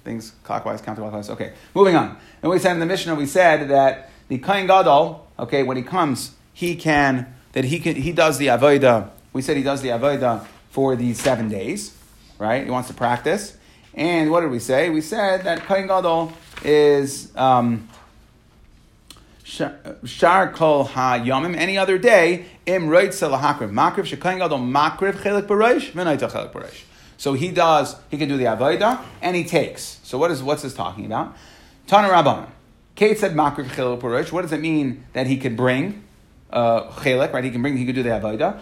things 0.04 0.34
clockwise, 0.44 0.82
counterclockwise. 0.82 1.30
Okay. 1.30 1.54
Moving 1.76 1.96
on. 1.96 2.18
And 2.42 2.52
we 2.52 2.60
said 2.60 2.74
in 2.74 2.80
the 2.80 2.86
Mishnah, 2.86 3.16
we 3.16 3.26
said 3.26 3.70
that 3.70 4.10
the 4.30 4.38
Kain 4.38 4.68
Gadol, 4.68 5.28
okay, 5.38 5.64
when 5.64 5.78
he 5.78 5.84
comes, 5.84 6.32
he 6.54 6.76
can 6.76 7.36
that 7.52 7.66
he 7.66 7.80
can 7.80 7.96
he 7.96 8.12
does 8.12 8.38
the 8.38 8.48
avoda. 8.48 9.10
We 9.34 9.42
said 9.42 9.58
he 9.58 9.64
does 9.64 9.82
the 9.82 9.90
avoda 9.90 10.46
for 10.70 10.96
these 10.96 11.20
seven 11.20 11.50
days, 11.50 11.98
right? 12.40 12.64
He 12.64 12.72
wants 12.72 12.88
to 12.88 12.94
practice. 12.94 13.58
And 13.94 14.32
what 14.32 14.42
did 14.42 14.52
we 14.52 14.60
say? 14.60 14.90
We 14.90 15.02
said 15.02 15.44
that 15.44 15.66
Kain 15.66 15.88
Gadol 15.88 16.32
is 16.64 17.36
um, 17.36 17.90
Shar 19.54 20.52
kol 20.52 20.84
ha 20.86 21.20
yomim 21.20 21.56
any 21.56 21.78
other 21.78 22.00
day 22.00 22.46
im 22.66 22.88
roitza 22.88 23.30
lahakriv 23.30 23.72
makriv 23.72 24.06
shekain 24.06 24.40
gadol 24.40 24.58
makriv 24.58 25.14
chelik 25.14 25.46
b'reish 25.46 25.92
v'naita 25.92 26.32
chelik 26.32 26.52
b'reish. 26.52 26.84
So 27.18 27.34
he 27.34 27.52
does. 27.52 27.96
He 28.10 28.18
can 28.18 28.30
do 28.30 28.38
the 28.38 28.46
avodah 28.46 29.04
and 29.22 29.36
he 29.36 29.44
takes. 29.44 30.00
So 30.04 30.18
what 30.18 30.32
is 30.32 30.42
what's 30.42 30.64
this 30.64 30.74
talking 30.74 31.06
about? 31.06 31.36
Tana 31.86 32.08
Rabban. 32.08 32.48
Kate 32.96 33.20
said 33.20 33.34
makriv 33.36 33.66
chelik 33.66 34.02
b'reish. 34.02 34.32
What 34.32 34.42
does 34.42 34.54
it 34.54 34.60
mean 34.60 35.06
that 35.14 35.28
he 35.28 35.38
could 35.38 35.56
bring 35.56 36.04
uh, 36.50 36.90
chelik? 36.90 37.32
Right? 37.32 37.44
He 37.44 37.52
can 37.52 37.62
bring. 37.62 37.78
He 37.78 37.86
could 37.86 37.96
do 37.96 38.02
the 38.02 38.10
avodah. 38.10 38.60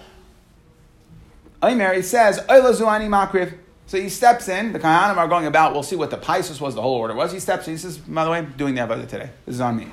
Aimer 1.63 1.93
he 1.93 2.01
says 2.01 2.39
oila 2.39 2.73
zuani 2.73 3.07
makriv. 3.07 3.57
So 3.87 3.99
he 3.99 4.09
steps 4.09 4.47
in. 4.47 4.73
The 4.73 4.79
Kahanim 4.79 5.17
are 5.17 5.27
going 5.27 5.45
about. 5.45 5.73
We'll 5.73 5.83
see 5.83 5.95
what 5.95 6.09
the 6.09 6.17
Pisces 6.17 6.61
was. 6.61 6.75
The 6.75 6.81
whole 6.81 6.95
order 6.95 7.13
was. 7.13 7.31
He 7.31 7.39
steps 7.39 7.67
in. 7.67 7.73
He 7.73 7.77
says, 7.77 7.97
"By 7.97 8.23
the 8.23 8.31
way, 8.31 8.37
I'm 8.37 8.53
doing 8.57 8.75
the 8.75 8.81
avodah 8.81 9.07
today. 9.07 9.29
This 9.45 9.55
is 9.55 9.61
on 9.61 9.75
me." 9.77 9.87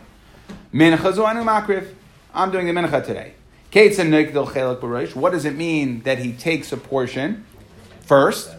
Mincha 0.72 1.12
zuanu 1.12 1.42
makriv. 1.44 1.94
I'm 2.32 2.50
doing 2.50 2.66
the 2.66 2.72
mincha 2.72 3.04
today. 3.04 3.34
What 3.70 5.32
does 5.32 5.44
it 5.44 5.54
mean 5.56 6.00
that 6.04 6.18
he 6.18 6.32
takes 6.32 6.72
a 6.72 6.78
portion 6.78 7.44
first? 8.00 8.50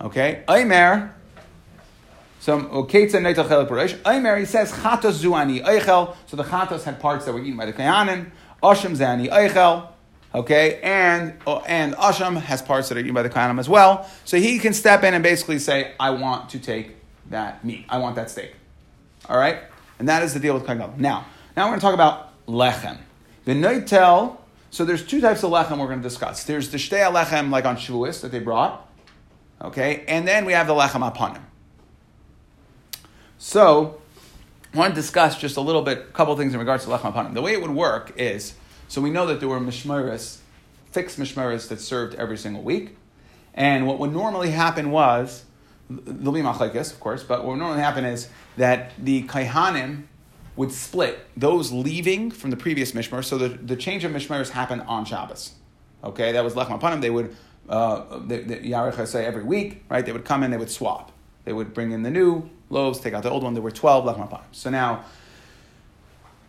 Okay. 0.00 0.42
Aimer. 0.50 1.14
So 2.40 2.58
Keitza 2.58 3.20
Neitel 3.20 3.46
Chelik 3.46 3.68
B'Reish. 3.68 3.96
Aimer, 4.04 4.36
he 4.36 4.44
says, 4.44 4.72
Chatos 4.72 5.22
Zuani 5.22 5.62
Eichel. 5.64 6.16
So 6.26 6.36
the 6.36 6.42
Chatos 6.42 6.82
had 6.82 6.98
parts 6.98 7.26
that 7.26 7.32
were 7.32 7.40
eaten 7.40 7.56
by 7.56 7.66
the 7.66 7.72
Kayanim. 7.72 8.32
Asham 8.60 8.96
Zani 8.96 9.28
Eichel. 9.30 9.88
Okay, 10.34 10.78
and 10.82 11.34
oh, 11.46 11.62
and 11.66 11.94
Asham 11.94 12.38
has 12.38 12.60
parts 12.60 12.88
that 12.90 12.98
are 12.98 13.00
eaten 13.00 13.14
by 13.14 13.22
the 13.22 13.30
Kayanim 13.30 13.58
as 13.58 13.68
well. 13.68 14.08
So 14.24 14.36
he 14.36 14.58
can 14.58 14.74
step 14.74 15.02
in 15.02 15.14
and 15.14 15.22
basically 15.22 15.58
say, 15.58 15.94
I 15.98 16.10
want 16.10 16.50
to 16.50 16.58
take 16.58 16.96
that 17.30 17.64
meat. 17.64 17.86
I 17.88 17.98
want 17.98 18.16
that 18.16 18.30
steak. 18.30 18.54
All 19.28 19.38
right? 19.38 19.60
And 19.98 20.08
that 20.08 20.22
is 20.22 20.34
the 20.34 20.40
deal 20.40 20.54
with 20.54 20.66
Kohen 20.66 20.92
Now, 20.98 21.26
now 21.56 21.64
we're 21.64 21.70
going 21.70 21.80
to 21.80 21.84
talk 21.84 21.94
about 21.94 22.46
lechem. 22.46 22.98
The 23.44 23.52
noitel, 23.52 24.36
so 24.70 24.84
there's 24.84 25.04
two 25.04 25.20
types 25.20 25.42
of 25.42 25.50
lechem 25.50 25.78
we're 25.78 25.86
going 25.86 26.02
to 26.02 26.08
discuss. 26.08 26.44
There's 26.44 26.70
the 26.70 26.78
shtei 26.78 27.10
lechem, 27.12 27.50
like 27.50 27.64
on 27.64 27.76
Shavuos, 27.76 28.20
that 28.20 28.30
they 28.30 28.38
brought. 28.38 28.86
Okay, 29.60 30.04
and 30.06 30.28
then 30.28 30.44
we 30.44 30.52
have 30.52 30.66
the 30.66 30.74
lechem 30.74 31.10
apanim. 31.10 31.42
So, 33.38 34.00
I 34.72 34.76
want 34.76 34.94
to 34.94 35.00
discuss 35.00 35.38
just 35.38 35.56
a 35.56 35.60
little 35.60 35.82
bit, 35.82 35.98
a 35.98 36.12
couple 36.12 36.36
things 36.36 36.52
in 36.52 36.60
regards 36.60 36.84
to 36.84 36.90
lechem 36.90 37.12
apanim. 37.12 37.34
The 37.34 37.42
way 37.42 37.54
it 37.54 37.62
would 37.62 37.70
work 37.70 38.12
is, 38.16 38.54
so 38.88 39.00
we 39.00 39.10
know 39.10 39.26
that 39.26 39.38
there 39.40 39.48
were 39.48 39.60
mishmeres, 39.60 40.38
fixed 40.90 41.18
mishmeres 41.18 41.68
that 41.68 41.80
served 41.80 42.14
every 42.16 42.36
single 42.36 42.62
week. 42.62 42.96
And 43.54 43.86
what 43.86 43.98
would 43.98 44.12
normally 44.12 44.50
happen 44.50 44.90
was, 44.90 45.44
there'll 45.88 46.32
be 46.32 46.40
machlekes, 46.40 46.92
of 46.92 47.00
course, 47.00 47.22
but 47.22 47.40
what 47.40 47.50
would 47.50 47.58
normally 47.58 47.80
happen 47.80 48.04
is 48.04 48.28
that 48.56 48.92
the 48.98 49.22
kaihanim 49.24 50.04
would 50.56 50.72
split 50.72 51.20
those 51.36 51.70
leaving 51.70 52.30
from 52.30 52.50
the 52.50 52.56
previous 52.56 52.92
mishmar. 52.92 53.24
So 53.24 53.38
the, 53.38 53.48
the 53.48 53.76
change 53.76 54.04
of 54.04 54.12
mishmars 54.12 54.50
happened 54.50 54.82
on 54.82 55.04
Shabbos. 55.04 55.54
Okay, 56.02 56.32
that 56.32 56.44
was 56.44 56.54
lechem 56.54 56.80
apanim. 56.80 57.00
They 57.00 57.10
would 57.10 57.36
uh, 57.68 58.18
the, 58.26 58.38
the 58.38 59.06
say 59.06 59.26
every 59.26 59.44
week, 59.44 59.84
right? 59.88 60.04
They 60.04 60.12
would 60.12 60.24
come 60.24 60.42
in, 60.42 60.50
they 60.50 60.56
would 60.56 60.70
swap. 60.70 61.12
They 61.44 61.52
would 61.52 61.74
bring 61.74 61.92
in 61.92 62.02
the 62.02 62.10
new 62.10 62.48
loaves, 62.70 63.00
take 63.00 63.14
out 63.14 63.22
the 63.22 63.30
old 63.30 63.42
one. 63.42 63.54
There 63.54 63.62
were 63.62 63.70
twelve 63.70 64.04
lechem 64.04 64.28
apanim. 64.28 64.44
So 64.52 64.70
now 64.70 65.04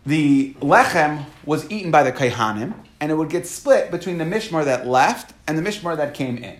the 0.06 0.54
lechem 0.60 1.26
was 1.44 1.70
eaten 1.70 1.90
by 1.90 2.02
the 2.02 2.12
kaihanim, 2.12 2.74
and 3.00 3.12
it 3.12 3.14
would 3.14 3.30
get 3.30 3.46
split 3.46 3.90
between 3.90 4.18
the 4.18 4.24
mishmar 4.24 4.64
that 4.64 4.86
left 4.86 5.34
and 5.46 5.58
the 5.58 5.62
mishmar 5.62 5.96
that 5.96 6.14
came 6.14 6.38
in. 6.38 6.58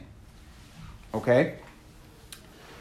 Okay. 1.14 1.56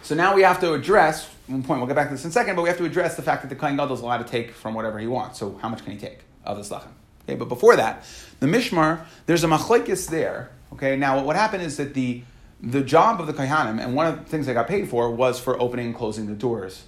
So 0.02 0.16
now 0.16 0.36
we 0.36 0.42
have 0.44 0.60
to 0.62 0.74
address 0.74 1.30
one 1.48 1.64
point. 1.64 1.80
We'll 1.80 1.88
get 1.88 1.96
back 1.96 2.08
to 2.08 2.14
this 2.14 2.24
in 2.24 2.30
a 2.30 2.34
second, 2.34 2.56
but 2.56 2.62
we 2.62 2.70
have 2.70 2.78
to 2.78 2.86
address 2.86 3.16
the 3.16 3.22
fact 3.22 3.42
that 3.42 3.50
the 3.50 3.56
kohen 3.56 3.76
gadol 3.76 3.94
is 3.94 4.02
allowed 4.02 4.20
to 4.20 4.24
take 4.24 4.52
from 4.52 4.74
whatever 4.74 5.00
he 5.00 5.08
wants. 5.08 5.40
So 5.40 5.58
how 5.62 5.70
much 5.70 5.84
can 5.84 5.94
he 5.94 6.00
take 6.00 6.20
of 6.44 6.58
this 6.58 6.70
lechem? 6.70 6.92
Okay, 7.24 7.36
but 7.36 7.50
before 7.50 7.76
that, 7.76 8.06
the 8.40 8.48
mishmar 8.48 9.06
there's 9.26 9.44
a 9.44 9.48
machlekes 9.48 10.10
there. 10.10 10.52
Okay, 10.74 10.96
now 10.96 11.24
what 11.24 11.36
happened 11.36 11.64
is 11.64 11.78
that 11.78 11.94
the 11.94 12.24
the 12.62 12.82
job 12.82 13.22
of 13.22 13.28
the 13.28 13.34
kohanim 13.34 13.82
and 13.82 13.96
one 13.96 14.08
of 14.08 14.20
the 14.20 14.26
things 14.26 14.46
they 14.46 14.54
got 14.54 14.68
paid 14.68 14.90
for 14.90 15.10
was 15.10 15.40
for 15.40 15.60
opening 15.62 15.88
and 15.88 15.96
closing 15.96 16.28
the 16.28 16.34
doors 16.34 16.84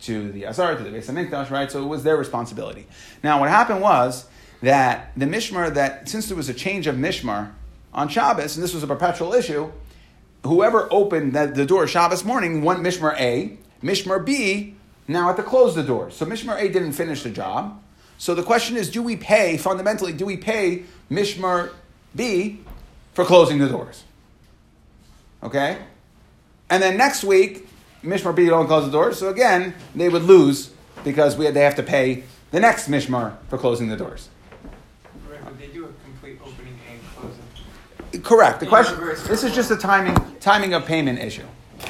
to 0.00 0.30
the 0.30 0.46
Azar, 0.46 0.76
to 0.76 0.82
the 0.82 0.90
Beis 0.90 1.06
Hamikdash, 1.06 1.50
right? 1.50 1.70
So 1.70 1.82
it 1.82 1.86
was 1.86 2.04
their 2.04 2.16
responsibility. 2.16 2.86
Now 3.22 3.40
what 3.40 3.48
happened 3.48 3.80
was 3.80 4.26
that 4.62 5.12
the 5.16 5.26
mishmar 5.26 5.74
that 5.74 6.08
since 6.08 6.28
there 6.28 6.36
was 6.36 6.48
a 6.48 6.54
change 6.54 6.86
of 6.86 6.96
mishmar 6.96 7.52
on 7.92 8.08
Shabbos, 8.08 8.56
and 8.56 8.62
this 8.62 8.74
was 8.74 8.82
a 8.82 8.86
perpetual 8.86 9.32
issue, 9.32 9.70
whoever 10.44 10.88
opened 10.92 11.32
the, 11.34 11.46
the 11.46 11.66
door 11.66 11.86
Shabbos 11.86 12.24
morning 12.24 12.62
went 12.62 12.80
Mishmar 12.80 13.18
A, 13.18 13.56
Mishmar 13.82 14.24
B 14.24 14.74
now 15.06 15.28
had 15.28 15.36
to 15.36 15.42
close 15.42 15.74
the 15.74 15.82
door. 15.82 16.10
So 16.10 16.26
Mishmar 16.26 16.60
A 16.60 16.68
didn't 16.68 16.92
finish 16.92 17.22
the 17.22 17.30
job. 17.30 17.82
So 18.18 18.34
the 18.34 18.42
question 18.42 18.76
is, 18.76 18.90
do 18.90 19.02
we 19.02 19.16
pay, 19.16 19.56
fundamentally, 19.56 20.12
do 20.12 20.26
we 20.26 20.36
pay 20.36 20.84
Mishmar 21.10 21.70
B 22.14 22.60
for 23.14 23.24
closing 23.24 23.58
the 23.58 23.68
doors? 23.68 24.04
Okay? 25.42 25.78
And 26.68 26.82
then 26.82 26.96
next 26.96 27.24
week, 27.24 27.68
Mishmar 28.02 28.34
B 28.34 28.46
don't 28.46 28.66
close 28.66 28.84
the 28.84 28.92
doors, 28.92 29.18
so 29.18 29.28
again, 29.28 29.74
they 29.94 30.08
would 30.08 30.22
lose 30.22 30.70
because 31.04 31.36
we, 31.36 31.50
they 31.50 31.62
have 31.62 31.74
to 31.76 31.82
pay 31.82 32.24
the 32.50 32.60
next 32.60 32.88
Mishmar 32.88 33.36
for 33.48 33.58
closing 33.58 33.88
the 33.88 33.96
doors. 33.96 34.28
Correct. 38.22 38.60
The 38.60 38.66
question. 38.66 38.98
This 39.28 39.44
is 39.44 39.54
just 39.54 39.70
a 39.70 39.76
timing 39.76 40.16
timing 40.40 40.74
of 40.74 40.86
payment 40.86 41.18
issue. 41.18 41.44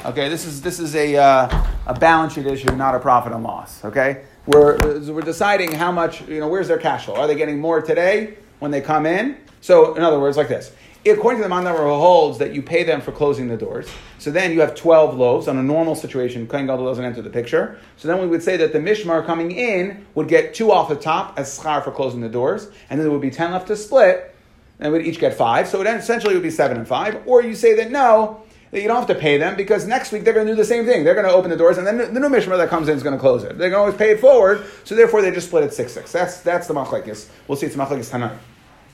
Okay. 0.05 0.29
This 0.29 0.45
is 0.45 0.61
this 0.61 0.79
is 0.79 0.95
a 0.95 1.15
uh, 1.15 1.65
a 1.87 1.93
balance 1.97 2.33
sheet 2.33 2.45
issue, 2.45 2.75
not 2.75 2.95
a 2.95 2.99
profit 2.99 3.31
and 3.31 3.43
loss. 3.43 3.83
Okay. 3.85 4.23
We're 4.45 4.77
we're 5.11 5.21
deciding 5.21 5.73
how 5.73 5.91
much 5.91 6.27
you 6.27 6.39
know. 6.39 6.47
Where's 6.47 6.67
their 6.67 6.77
cash 6.77 7.05
flow? 7.05 7.15
Are 7.15 7.27
they 7.27 7.35
getting 7.35 7.59
more 7.59 7.81
today 7.81 8.35
when 8.59 8.71
they 8.71 8.81
come 8.81 9.05
in? 9.05 9.37
So 9.61 9.95
in 9.95 10.03
other 10.03 10.19
words, 10.19 10.37
like 10.37 10.49
this. 10.49 10.71
According 11.05 11.41
to 11.41 11.47
the 11.47 11.53
Mandamar 11.53 11.77
holds 11.77 12.39
that 12.39 12.53
you 12.53 12.61
pay 12.61 12.83
them 12.83 12.99
for 12.99 13.13
closing 13.13 13.47
the 13.47 13.55
doors. 13.55 13.87
So 14.17 14.31
then 14.31 14.51
you 14.51 14.59
have 14.59 14.75
12 14.75 15.15
loaves. 15.15 15.47
On 15.47 15.57
a 15.57 15.63
normal 15.63 15.95
situation, 15.95 16.45
Kohen 16.45 16.67
Gadol 16.67 16.85
doesn't 16.85 17.03
enter 17.03 17.21
the 17.21 17.29
picture. 17.29 17.79
So 17.95 18.09
then 18.09 18.19
we 18.19 18.27
would 18.27 18.43
say 18.43 18.57
that 18.57 18.73
the 18.73 18.79
Mishmar 18.79 19.25
coming 19.25 19.51
in 19.51 20.05
would 20.15 20.27
get 20.27 20.53
two 20.53 20.71
off 20.71 20.89
the 20.89 20.95
top 20.95 21.39
as 21.39 21.57
schar 21.57 21.83
for 21.83 21.91
closing 21.91 22.19
the 22.19 22.29
doors, 22.29 22.65
and 22.89 22.99
then 22.99 23.07
there 23.07 23.11
would 23.11 23.21
be 23.21 23.31
10 23.31 23.51
left 23.51 23.67
to 23.67 23.77
split, 23.77 24.35
and 24.79 24.91
we'd 24.91 25.05
each 25.05 25.19
get 25.19 25.33
five. 25.33 25.67
So 25.69 25.81
essentially 25.81 25.95
it 25.95 25.99
essentially 25.99 26.33
would 26.33 26.43
be 26.43 26.51
seven 26.51 26.77
and 26.77 26.87
five. 26.87 27.23
Or 27.25 27.41
you 27.41 27.55
say 27.55 27.75
that 27.75 27.91
no, 27.91 28.43
that 28.71 28.81
you 28.81 28.87
don't 28.87 28.97
have 28.97 29.07
to 29.07 29.15
pay 29.15 29.37
them 29.37 29.55
because 29.55 29.87
next 29.87 30.11
week 30.11 30.25
they're 30.25 30.33
going 30.33 30.47
to 30.47 30.51
do 30.51 30.57
the 30.57 30.65
same 30.65 30.85
thing. 30.85 31.05
They're 31.05 31.15
going 31.15 31.25
to 31.25 31.33
open 31.33 31.49
the 31.49 31.57
doors, 31.57 31.77
and 31.77 31.87
then 31.87 31.97
the 31.97 32.19
new 32.19 32.29
mishmar 32.29 32.57
that 32.57 32.69
comes 32.69 32.89
in 32.89 32.97
is 32.97 33.03
going 33.03 33.15
to 33.15 33.19
close 33.19 33.43
it. 33.43 33.57
They're 33.57 33.69
going 33.69 33.71
to 33.71 33.77
always 33.79 33.95
pay 33.95 34.11
it 34.11 34.19
forward, 34.19 34.65
so 34.83 34.95
therefore 34.95 35.21
they 35.21 35.31
just 35.31 35.47
split 35.47 35.63
it 35.63 35.73
six 35.73 35.93
six. 35.93 36.11
That's 36.11 36.41
that's 36.41 36.67
the 36.67 36.73
machlekes. 36.73 37.29
We'll 37.47 37.57
see 37.57 37.67
it's 37.67 37.75
machlekes 37.75 38.11
tanai. 38.11 38.37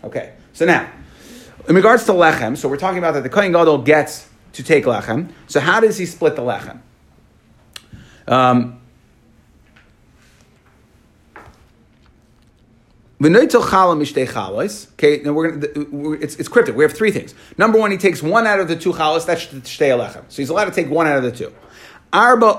Okay. 0.03 0.33
So 0.53 0.65
now, 0.65 0.89
in 1.67 1.75
regards 1.75 2.05
to 2.05 2.11
lechem, 2.11 2.57
so 2.57 2.67
we're 2.69 2.77
talking 2.77 2.99
about 2.99 3.13
that 3.13 3.23
the 3.23 3.29
kohen 3.29 3.51
gadol 3.51 3.79
gets 3.79 4.29
to 4.53 4.63
take 4.63 4.85
lechem. 4.85 5.31
So 5.47 5.59
how 5.59 5.79
does 5.79 5.97
he 5.97 6.05
split 6.05 6.35
the 6.35 6.41
lechem? 6.41 6.79
Um, 8.27 8.81
Okay, 14.93 15.21
now 15.23 15.31
we're 15.33 15.51
gonna, 15.51 16.11
it's, 16.13 16.35
it's 16.35 16.49
cryptic. 16.49 16.75
We 16.75 16.83
have 16.83 16.93
three 16.93 17.11
things. 17.11 17.33
Number 17.57 17.79
one, 17.79 17.91
he 17.91 17.97
takes 17.97 18.21
one 18.21 18.45
out 18.45 18.59
of 18.59 18.67
the 18.67 18.75
two 18.75 18.91
chalas, 18.91 19.25
that's 19.25 19.45
shtei 19.45 19.97
alechem. 19.97 20.23
So 20.29 20.41
he's 20.41 20.49
allowed 20.49 20.65
to 20.65 20.71
take 20.71 20.89
one 20.89 21.07
out 21.07 21.17
of 21.17 21.23
the 21.23 21.31
two. 21.31 21.53
Arba 22.11 22.55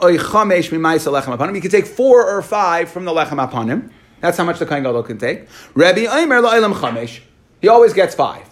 alechem 1.06 1.36
apanim. 1.36 1.54
He 1.54 1.60
can 1.60 1.70
take 1.70 1.86
four 1.86 2.26
or 2.28 2.42
five 2.42 2.90
from 2.90 3.04
the 3.04 3.12
lechem 3.12 3.46
apanim. 3.46 3.90
That's 4.20 4.38
how 4.38 4.44
much 4.44 4.58
the 4.58 4.66
Kohen 4.66 4.82
Gadol 4.82 5.02
can 5.02 5.18
take. 5.18 5.46
Rebbe 5.74 6.10
Omer 6.10 6.40
La'ilam 6.40 6.72
Chamesh. 6.74 7.20
He 7.60 7.68
always 7.68 7.92
gets 7.92 8.14
five. 8.14 8.48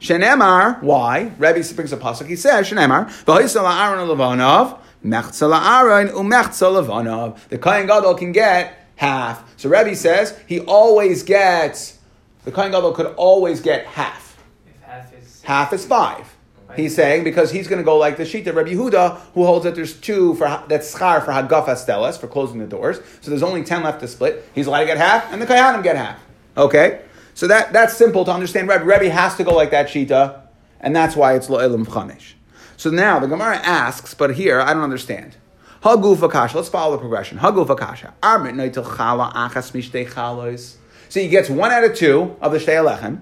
Shenemar, 0.00 0.82
why? 0.82 1.32
Rebbe 1.38 1.62
brings 1.74 1.92
a 1.92 1.96
pasuk. 1.96 2.26
He 2.26 2.36
says, 2.36 2.68
Shenemar, 2.68 3.06
v'hoisel 3.24 3.64
ha'aron 3.64 4.08
levanav, 4.08 4.78
mechza 5.04 5.50
la'aron 5.50 6.10
u'mechza 6.12 6.70
levanav. 6.70 7.48
The 7.48 7.58
Kohen 7.58 7.86
Gadol 7.86 8.14
can 8.14 8.32
get 8.32 8.86
half. 8.96 9.44
So 9.56 9.68
Rebbe 9.68 9.94
says 9.96 10.38
he 10.46 10.60
always 10.60 11.22
gets. 11.22 11.98
The 12.44 12.52
Kohen 12.52 12.70
Gadol 12.70 12.92
could 12.92 13.06
always 13.16 13.60
get 13.60 13.86
half. 13.86 14.38
If 14.66 14.82
half 14.82 15.14
is 15.14 15.42
Half 15.42 15.72
is 15.72 15.86
five. 15.86 16.34
He's 16.76 16.94
saying 16.94 17.24
because 17.24 17.50
he's 17.50 17.66
going 17.66 17.78
to 17.78 17.84
go 17.84 17.96
like 17.96 18.18
the 18.18 18.24
Shita 18.24 18.54
Rebbe 18.54 18.70
Yehuda, 18.70 19.18
who 19.32 19.46
holds 19.46 19.64
that 19.64 19.74
there's 19.74 19.98
two 19.98 20.34
for 20.34 20.62
that's 20.68 20.94
schar 20.94 21.24
for 21.24 21.32
Hagaf 21.32 21.66
Astelas 21.66 22.20
for 22.20 22.28
closing 22.28 22.58
the 22.58 22.66
doors. 22.66 23.00
So 23.20 23.30
there's 23.30 23.42
only 23.42 23.64
ten 23.64 23.82
left 23.82 24.00
to 24.00 24.08
split. 24.08 24.44
He's 24.54 24.66
allowed 24.66 24.80
to 24.80 24.86
get 24.86 24.98
half, 24.98 25.32
and 25.32 25.40
the 25.40 25.46
Kayanim 25.46 25.82
get 25.82 25.96
half. 25.96 26.20
Okay, 26.56 27.00
so 27.38 27.46
that 27.46 27.72
that's 27.72 27.96
simple 27.96 28.24
to 28.24 28.32
understand. 28.32 28.68
Rebbe 28.68 28.84
Rebbe 28.84 29.10
has 29.10 29.36
to 29.36 29.44
go 29.44 29.52
like 29.54 29.70
that 29.70 29.86
Shita, 29.86 30.40
and 30.80 30.96
that's 30.96 31.14
why 31.14 31.36
it's 31.36 31.46
Lo'elim 31.46 31.86
Chamesh. 31.86 32.32
So 32.76 32.90
now 32.90 33.20
the 33.20 33.28
Gemara 33.28 33.58
asks, 33.58 34.12
but 34.12 34.34
here 34.34 34.60
I 34.60 34.74
don't 34.74 34.82
understand. 34.82 35.36
Haguf 35.84 36.20
Akasha. 36.20 36.56
Let's 36.56 36.68
follow 36.68 36.96
the 36.96 36.98
progression. 36.98 37.38
Haguf 37.38 37.70
Akasha. 37.70 38.12
Armit 38.24 38.56
Noitel 38.56 38.84
Chala 38.84 39.32
Achas 39.34 39.70
Mishtei 39.70 40.10
Chalos. 40.10 40.78
So 41.08 41.20
he 41.20 41.28
gets 41.28 41.48
one 41.48 41.70
out 41.70 41.84
of 41.84 41.94
two 41.94 42.34
of 42.40 42.50
the 42.50 42.58
Shtei 42.58 42.84
Alechem. 42.84 43.20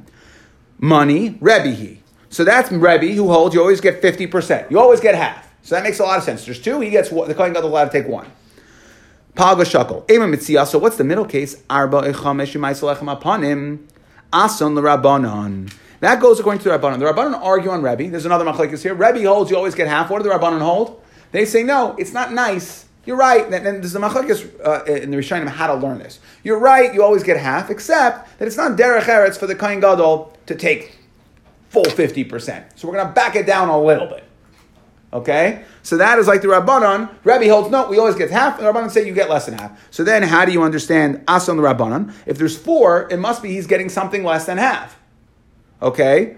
Money, 0.78 1.36
Rebbe 1.42 1.72
he. 1.72 2.00
So 2.30 2.42
that's 2.42 2.72
Rebbe 2.72 3.08
who 3.08 3.28
holds 3.28 3.54
you 3.54 3.60
always 3.60 3.82
get 3.82 4.00
50%. 4.00 4.70
You 4.70 4.80
always 4.80 5.00
get 5.00 5.14
half. 5.14 5.54
So 5.60 5.74
that 5.74 5.84
makes 5.84 6.00
a 6.00 6.04
lot 6.04 6.16
of 6.16 6.24
sense. 6.24 6.46
There's 6.46 6.58
two, 6.58 6.80
he 6.80 6.88
gets 6.88 7.10
the 7.10 7.34
Kohen 7.34 7.52
Gadol 7.52 7.68
allowed 7.68 7.84
to 7.84 7.90
take 7.90 8.08
one. 8.08 8.28
Palga 9.34 9.66
Shakel. 9.66 10.66
So 10.66 10.78
what's 10.78 10.96
the 10.96 11.04
middle 11.04 11.26
case? 11.26 11.62
Arba 11.68 12.00
Echamesh 12.00 12.56
apanim. 12.56 13.80
L'Rabbanon. 14.36 15.72
That 16.00 16.20
goes 16.20 16.38
according 16.38 16.60
to 16.62 16.68
the 16.68 16.78
Rabbanon. 16.78 16.98
The 16.98 17.06
Rabbanon 17.06 17.40
argue 17.40 17.70
on 17.70 17.82
Rebbe. 17.82 18.10
There's 18.10 18.26
another 18.26 18.44
machlekes 18.44 18.82
here. 18.82 18.94
Rebbe 18.94 19.26
holds 19.26 19.50
you 19.50 19.56
always 19.56 19.74
get 19.74 19.88
half. 19.88 20.10
What 20.10 20.22
do 20.22 20.28
the 20.28 20.34
Rabbanon 20.34 20.60
hold? 20.60 21.02
They 21.32 21.44
say 21.44 21.62
no, 21.62 21.96
it's 21.98 22.12
not 22.12 22.32
nice. 22.32 22.84
You're 23.06 23.16
right. 23.16 23.44
And 23.44 23.64
there's 23.64 23.94
a 23.94 24.00
machlekes 24.00 24.48
uh, 24.64 24.84
in 24.84 25.10
the 25.10 25.16
Rishonim 25.16 25.46
how 25.46 25.68
to 25.68 25.74
learn 25.74 25.98
this. 25.98 26.20
You're 26.42 26.58
right. 26.58 26.92
You 26.92 27.02
always 27.02 27.22
get 27.22 27.38
half, 27.38 27.70
except 27.70 28.38
that 28.38 28.46
it's 28.46 28.56
not 28.56 28.76
derech 28.76 29.02
eretz 29.02 29.38
for 29.38 29.46
the 29.46 29.54
Kohen 29.54 29.80
Gadol 29.80 30.36
to 30.46 30.54
take 30.54 30.98
full 31.70 31.84
50%. 31.84 32.64
So 32.74 32.88
we're 32.88 32.94
going 32.94 33.06
to 33.06 33.12
back 33.12 33.36
it 33.36 33.46
down 33.46 33.68
a 33.68 33.80
little 33.80 34.06
bit. 34.06 34.25
Okay? 35.16 35.64
So 35.82 35.96
that 35.96 36.18
is 36.18 36.26
like 36.26 36.42
the 36.42 36.48
Rabbanon. 36.48 37.08
Rabbi 37.24 37.48
holds, 37.48 37.70
no, 37.70 37.88
we 37.88 37.98
always 37.98 38.16
get 38.16 38.30
half, 38.30 38.58
and 38.58 38.66
the 38.66 38.70
Rabbanon 38.70 38.90
say 38.90 39.06
you 39.06 39.14
get 39.14 39.30
less 39.30 39.46
than 39.46 39.56
half. 39.58 39.88
So 39.90 40.04
then 40.04 40.22
how 40.22 40.44
do 40.44 40.52
you 40.52 40.62
understand 40.62 41.24
Asan 41.26 41.56
the 41.56 41.62
Rabbanon? 41.62 42.12
If 42.26 42.36
there's 42.36 42.56
four, 42.56 43.08
it 43.10 43.16
must 43.18 43.42
be 43.42 43.52
he's 43.52 43.66
getting 43.66 43.88
something 43.88 44.24
less 44.24 44.44
than 44.44 44.58
half. 44.58 44.98
Okay? 45.80 46.36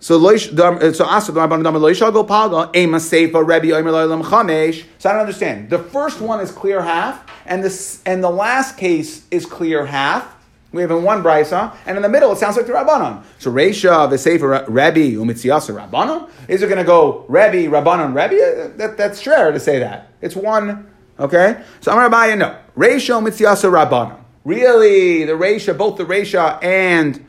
So 0.00 0.18
so 0.18 1.04
Asa 1.04 1.32
the 1.32 1.40
Rabbanon 1.40 2.26
palga 2.26 2.74
ema 2.74 2.96
seifa 2.98 3.46
Rabbi 3.46 3.66
chamesh. 3.66 4.84
So 4.98 5.10
I 5.10 5.12
don't 5.12 5.20
understand. 5.20 5.68
The 5.68 5.78
first 5.78 6.20
one 6.20 6.40
is 6.40 6.50
clear 6.50 6.80
half, 6.80 7.30
and 7.44 7.62
this 7.62 8.02
and 8.06 8.24
the 8.24 8.30
last 8.30 8.78
case 8.78 9.26
is 9.30 9.44
clear 9.44 9.84
half. 9.84 10.35
We 10.76 10.82
have 10.82 10.90
in 10.90 11.02
one 11.02 11.22
brisa, 11.22 11.74
and 11.86 11.96
in 11.96 12.02
the 12.02 12.08
middle 12.08 12.30
it 12.32 12.38
sounds 12.38 12.56
like 12.56 12.66
the 12.66 12.72
Rabbanon. 12.72 13.24
So 13.38 13.50
Reisha 13.50 14.08
v'Sefer 14.08 14.64
Rabbi 14.68 15.14
umitziyasa 15.14 15.88
Rabbanon. 15.88 16.30
Is 16.48 16.62
it 16.62 16.66
going 16.66 16.78
to 16.78 16.84
go 16.84 17.24
Rabbi 17.28 17.66
Rabbanon 17.66 18.14
Rabbi? 18.14 18.36
That, 18.76 18.96
that's 18.96 19.26
rare 19.26 19.50
to 19.50 19.58
say 19.58 19.78
that. 19.80 20.10
It's 20.20 20.36
one. 20.36 20.90
Okay. 21.18 21.62
So 21.80 21.90
I'm 21.90 21.98
Rabbi 21.98 22.34
no 22.34 22.56
Reisha 22.76 23.20
umitziyasa 23.20 23.70
Rabbanon. 23.70 24.20
Really, 24.44 25.24
the 25.24 25.32
Reisha, 25.32 25.76
both 25.76 25.96
the 25.96 26.04
Reisha 26.04 26.62
and 26.62 27.26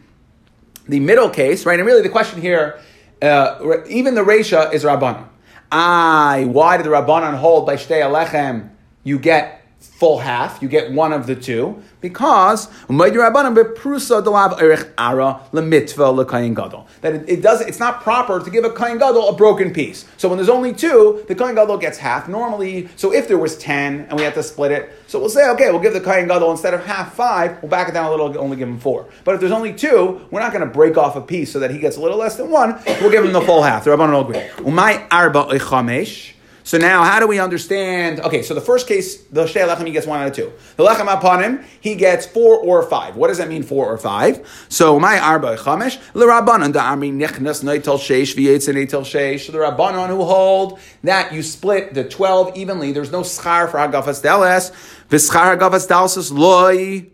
the 0.88 1.00
middle 1.00 1.30
case, 1.30 1.66
right? 1.66 1.80
And 1.80 1.88
really, 1.88 2.04
the 2.04 2.10
question 2.10 2.42
here, 2.42 2.80
uh, 3.22 3.84
even 3.88 4.14
the 4.14 4.22
Resha 4.22 4.72
is 4.72 4.84
Rabbanon. 4.84 5.28
I, 5.72 6.46
why 6.48 6.78
did 6.78 6.86
the 6.86 6.92
Rabbanon 6.92 7.38
hold 7.38 7.66
by 7.66 7.76
Shtei 7.76 8.02
Alechem? 8.02 8.70
You 9.04 9.18
get 9.20 9.57
full 9.98 10.20
half, 10.20 10.62
you 10.62 10.68
get 10.68 10.92
one 10.92 11.12
of 11.12 11.26
the 11.26 11.36
two, 11.36 11.82
because 12.02 12.70
that 17.02 17.14
it, 17.16 17.28
it 17.28 17.42
does 17.42 17.62
it's 17.62 17.80
not 17.80 18.04
proper 18.04 18.40
to 18.40 18.50
give 18.52 18.64
a 18.64 18.70
kain 18.70 19.00
gadol 19.00 19.30
a 19.30 19.34
broken 19.34 19.74
piece. 19.74 20.06
So 20.18 20.30
when 20.30 20.38
there's 20.38 20.50
only 20.50 20.74
two, 20.74 21.26
the 21.28 21.34
kain 21.34 21.56
gadol 21.56 21.78
gets 21.80 21.98
half. 21.98 22.28
Normally, 22.28 22.90
so 22.96 23.12
if 23.12 23.28
there 23.28 23.40
was 23.40 23.58
ten 23.58 24.02
and 24.02 24.14
we 24.14 24.24
had 24.24 24.36
to 24.36 24.44
split 24.44 24.72
it, 24.72 24.92
so 25.08 25.20
we'll 25.20 25.30
say 25.30 25.50
okay, 25.50 25.72
we'll 25.72 25.82
give 25.82 25.94
the 25.94 26.02
kain 26.02 26.28
gadol 26.28 26.52
instead 26.52 26.76
of 26.76 26.86
half 26.86 27.16
five, 27.16 27.62
we'll 27.64 27.72
back 27.72 27.90
it 27.90 27.94
down 27.94 28.06
a 28.06 28.12
little, 28.12 28.38
only 28.38 28.56
give 28.56 28.70
him 28.70 28.80
four. 28.80 29.08
But 29.24 29.34
if 29.34 29.40
there's 29.40 29.52
only 29.52 29.74
two, 29.74 30.22
we're 30.30 30.42
not 30.42 30.54
going 30.54 30.66
to 30.66 30.72
break 30.72 30.96
off 30.98 31.16
a 31.16 31.22
piece 31.22 31.52
so 31.52 31.60
that 31.60 31.72
he 31.72 31.80
gets 31.80 31.98
a 31.98 32.02
little 32.02 32.18
less 32.18 32.36
than 32.38 32.52
one. 32.52 32.80
We'll 33.02 33.12
give 33.12 33.26
him 33.26 33.34
the 33.34 33.42
full 33.42 33.64
half. 33.64 33.84
The 33.84 33.90
Rabbanon 33.92 34.12
will 34.12 34.30
agree. 34.30 34.44
Arba. 35.10 36.37
So 36.68 36.78
now, 36.78 37.02
how 37.06 37.22
do 37.22 37.28
we 37.28 37.40
understand? 37.40 38.20
Okay, 38.20 38.42
so 38.42 38.54
the 38.54 38.60
first 38.60 38.90
case, 38.90 39.22
the 39.28 39.46
Shtei 39.46 39.66
Lechem, 39.66 39.86
he 39.86 39.94
gets 39.94 40.06
one 40.06 40.20
out 40.20 40.28
of 40.28 40.36
two. 40.36 40.52
The 40.76 40.84
Lechem 40.84 41.08
apanim, 41.08 41.64
he 41.80 41.96
gets 41.96 42.26
four 42.26 42.58
or 42.58 42.84
five. 42.84 43.16
What 43.16 43.30
does 43.30 43.38
that 43.38 43.48
mean, 43.48 43.64
four 43.64 43.86
or 43.86 43.98
five? 43.98 44.46
So, 44.68 45.00
my 45.00 45.18
Arba 45.18 45.56
Chamesh, 45.56 45.98
L'Rabbanon, 46.14 46.74
da 46.74 46.94
Amri 46.94 47.14
Nichnas 47.14 47.64
Neitel 47.64 47.98
Sheish, 47.98 48.36
V'yetzin 48.36 48.74
Neitel 48.74 49.04
Sheish. 49.04 49.50
The 49.50 49.60
Rabbanon 49.60 50.10
who 50.10 50.26
hold 50.26 50.78
that 51.06 51.32
you 51.32 51.42
split 51.42 51.94
the 51.94 52.04
12 52.04 52.58
evenly. 52.58 52.92
There's 52.92 53.14
no 53.14 53.22
schar 53.22 53.72
for 53.72 53.78
Hagafas 53.78 54.22
Deles. 54.22 54.74
V'schar 55.08 55.58
Hagafas 55.58 55.88
Deles 55.88 56.38
loy. 56.38 57.08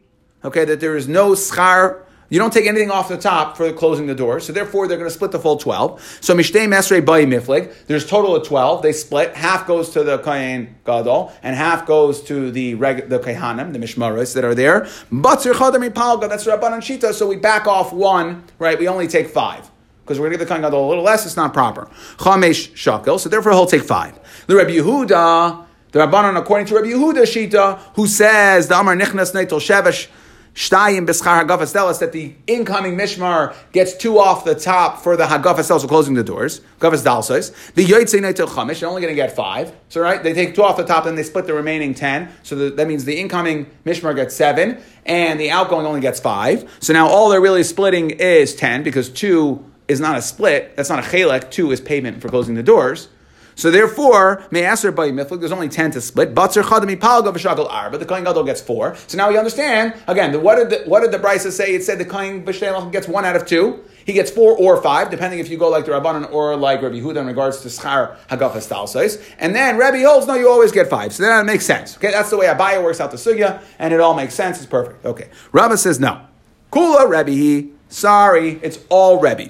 Okay, 0.43 0.65
that 0.65 0.79
there 0.79 0.97
is 0.97 1.07
no 1.07 1.33
schar 1.33 2.01
you 2.33 2.39
don't 2.39 2.51
take 2.51 2.65
anything 2.65 2.89
off 2.89 3.09
the 3.09 3.17
top 3.17 3.55
for 3.55 3.71
closing 3.73 4.07
the 4.07 4.15
door, 4.15 4.39
so 4.39 4.51
therefore 4.51 4.87
they're 4.87 4.97
going 4.97 5.07
to 5.07 5.13
split 5.13 5.29
the 5.29 5.37
full 5.37 5.55
12. 5.55 6.17
So 6.19 6.35
Mishtei 6.35 6.67
Mesrei 6.67 6.99
Bayi 6.99 7.27
Miflig, 7.27 7.71
there's 7.85 8.07
total 8.09 8.35
of 8.35 8.47
12. 8.47 8.81
They 8.81 8.91
split. 8.91 9.35
Half 9.35 9.67
goes 9.67 9.91
to 9.91 10.03
the 10.03 10.17
Kohen 10.17 10.75
Gadol, 10.83 11.31
and 11.43 11.55
half 11.55 11.85
goes 11.85 12.23
to 12.23 12.49
the 12.49 12.73
reg- 12.73 13.07
the 13.07 13.19
Kehanim, 13.19 13.71
the 13.71 13.77
Mishmaros 13.77 14.33
that 14.33 14.43
are 14.43 14.55
there. 14.55 14.81
Batzir 15.11 15.53
Chadami 15.53 15.91
Palga, 15.91 16.27
that's 16.27 16.45
Rabbanan 16.45 16.79
Shita, 16.79 17.13
so 17.13 17.27
we 17.27 17.35
back 17.35 17.67
off 17.67 17.93
one, 17.93 18.45
right? 18.57 18.79
We 18.79 18.87
only 18.87 19.07
take 19.07 19.27
five. 19.27 19.69
Because 20.03 20.19
we're 20.19 20.25
going 20.25 20.31
to 20.31 20.37
give 20.39 20.47
the 20.47 20.51
Kohen 20.55 20.63
Gadol 20.63 20.87
a 20.87 20.89
little 20.89 21.03
less, 21.03 21.27
it's 21.27 21.37
not 21.37 21.53
proper. 21.53 21.85
Chamesh 22.17 22.71
Shakel, 22.71 23.19
so 23.19 23.29
therefore 23.29 23.51
he'll 23.51 23.67
take 23.67 23.83
five. 23.83 24.17
The 24.47 24.55
Rabbi 24.55 24.71
Yehuda, 24.71 25.67
the 25.91 25.99
Rabbanan, 25.99 26.35
according 26.35 26.65
to 26.65 26.73
Rabbi 26.73 26.87
Yehuda 26.87 27.25
Shita, 27.27 27.77
who 27.93 28.07
says, 28.07 28.69
the 28.69 28.79
Amar 28.79 28.95
Nichnas 28.95 29.35
Neitel 29.35 29.59
Shevesh, 29.59 30.07
Shtayim 30.53 31.07
b'schar 31.07 31.43
hagaf 31.43 31.61
astelas 31.61 31.99
that 31.99 32.11
the 32.11 32.35
incoming 32.45 32.95
mishmar 32.95 33.55
gets 33.71 33.97
two 33.97 34.19
off 34.19 34.45
the 34.45 34.53
top 34.53 34.99
for 34.99 35.17
the 35.17 35.25
hagaf 35.25 35.55
astelas 35.55 35.81
for 35.81 35.87
closing 35.87 36.13
the 36.13 36.23
doors. 36.23 36.61
Gavas 36.79 37.03
dalsos. 37.03 37.73
The 37.73 37.83
yotzei 37.83 38.21
neitel 38.21 38.47
chamish. 38.47 38.79
They're 38.79 38.89
only 38.89 39.01
going 39.01 39.11
to 39.11 39.15
get 39.15 39.35
five. 39.35 39.75
So 39.89 39.99
right, 39.99 40.21
they 40.21 40.33
take 40.33 40.53
two 40.53 40.61
off 40.61 40.77
the 40.77 40.83
top, 40.85 41.07
and 41.07 41.17
they 41.17 41.23
split 41.23 41.47
the 41.47 41.55
remaining 41.55 41.95
ten. 41.95 42.29
So 42.43 42.55
the, 42.55 42.69
that 42.69 42.87
means 42.87 43.05
the 43.05 43.19
incoming 43.19 43.65
mishmar 43.83 44.15
gets 44.15 44.35
seven, 44.35 44.79
and 45.07 45.39
the 45.39 45.49
outgoing 45.49 45.87
only 45.87 46.01
gets 46.01 46.19
five. 46.19 46.71
So 46.81 46.93
now 46.93 47.07
all 47.07 47.29
they're 47.29 47.41
really 47.41 47.63
splitting 47.63 48.11
is 48.11 48.53
ten 48.53 48.83
because 48.83 49.09
two 49.09 49.65
is 49.87 49.99
not 49.99 50.17
a 50.17 50.21
split. 50.21 50.75
That's 50.75 50.89
not 50.89 50.99
a 50.99 51.01
chelek. 51.01 51.49
Two 51.49 51.71
is 51.71 51.81
payment 51.81 52.21
for 52.21 52.29
closing 52.29 52.53
the 52.53 52.63
doors. 52.63 53.09
So 53.55 53.71
therefore, 53.71 54.43
me'aser 54.51 54.91
by 54.91 55.11
miflik, 55.11 55.39
there's 55.39 55.51
only 55.51 55.69
ten 55.69 55.91
to 55.91 56.01
split. 56.01 56.33
Batzer 56.33 56.63
chadami 56.63 56.97
palga 56.97 57.33
v'shagol 57.33 57.69
ar, 57.69 57.89
but 57.89 57.99
the 57.99 58.05
kohen 58.05 58.23
gadol 58.23 58.43
gets 58.43 58.61
four. 58.61 58.95
So 59.07 59.17
now 59.17 59.29
we 59.29 59.37
understand 59.37 59.93
again. 60.07 60.31
The, 60.31 60.39
what 60.39 60.55
did 60.55 60.69
the, 60.69 60.89
what 60.89 61.01
did 61.01 61.11
the 61.11 61.51
say? 61.51 61.75
It 61.75 61.83
said 61.83 61.99
the 61.99 62.05
kohen 62.05 62.43
gets 62.43 63.07
one 63.07 63.25
out 63.25 63.35
of 63.35 63.45
two. 63.45 63.83
He 64.05 64.11
gets 64.11 64.29
four 64.29 64.57
or 64.57 64.81
five, 64.81 65.09
depending 65.09 65.39
if 65.39 65.49
you 65.49 65.57
go 65.57 65.69
like 65.69 65.85
the 65.85 65.91
Rabbanon 65.91 66.31
or 66.33 66.57
like 66.57 66.81
Rabbi 66.81 66.99
Huda 66.99 67.17
in 67.17 67.27
regards 67.27 67.61
to 67.61 67.69
schar 67.69 68.17
hagafas 68.27 68.67
talsais. 68.69 69.23
And 69.39 69.55
then 69.55 69.77
Rabbi 69.77 70.01
holds, 70.01 70.27
no, 70.27 70.33
you 70.35 70.49
always 70.49 70.73
get 70.73 70.89
five. 70.89 71.13
So 71.13 71.23
then 71.23 71.39
it 71.39 71.45
makes 71.45 71.65
sense. 71.65 71.95
Okay, 71.95 72.11
that's 72.11 72.29
the 72.29 72.37
way 72.37 72.47
Abaye 72.47 72.83
works 72.83 72.99
out 72.99 73.11
the 73.11 73.17
sugya, 73.17 73.61
and 73.79 73.93
it 73.93 74.01
all 74.01 74.13
makes 74.13 74.33
sense. 74.33 74.57
It's 74.57 74.65
perfect. 74.65 75.05
Okay, 75.05 75.29
Rabbi 75.53 75.75
says 75.75 76.01
no. 76.01 76.25
Kula 76.71 77.07
Rabbi, 77.07 77.69
sorry, 77.87 78.59
it's 78.61 78.79
all 78.89 79.21
Rabbi. 79.21 79.47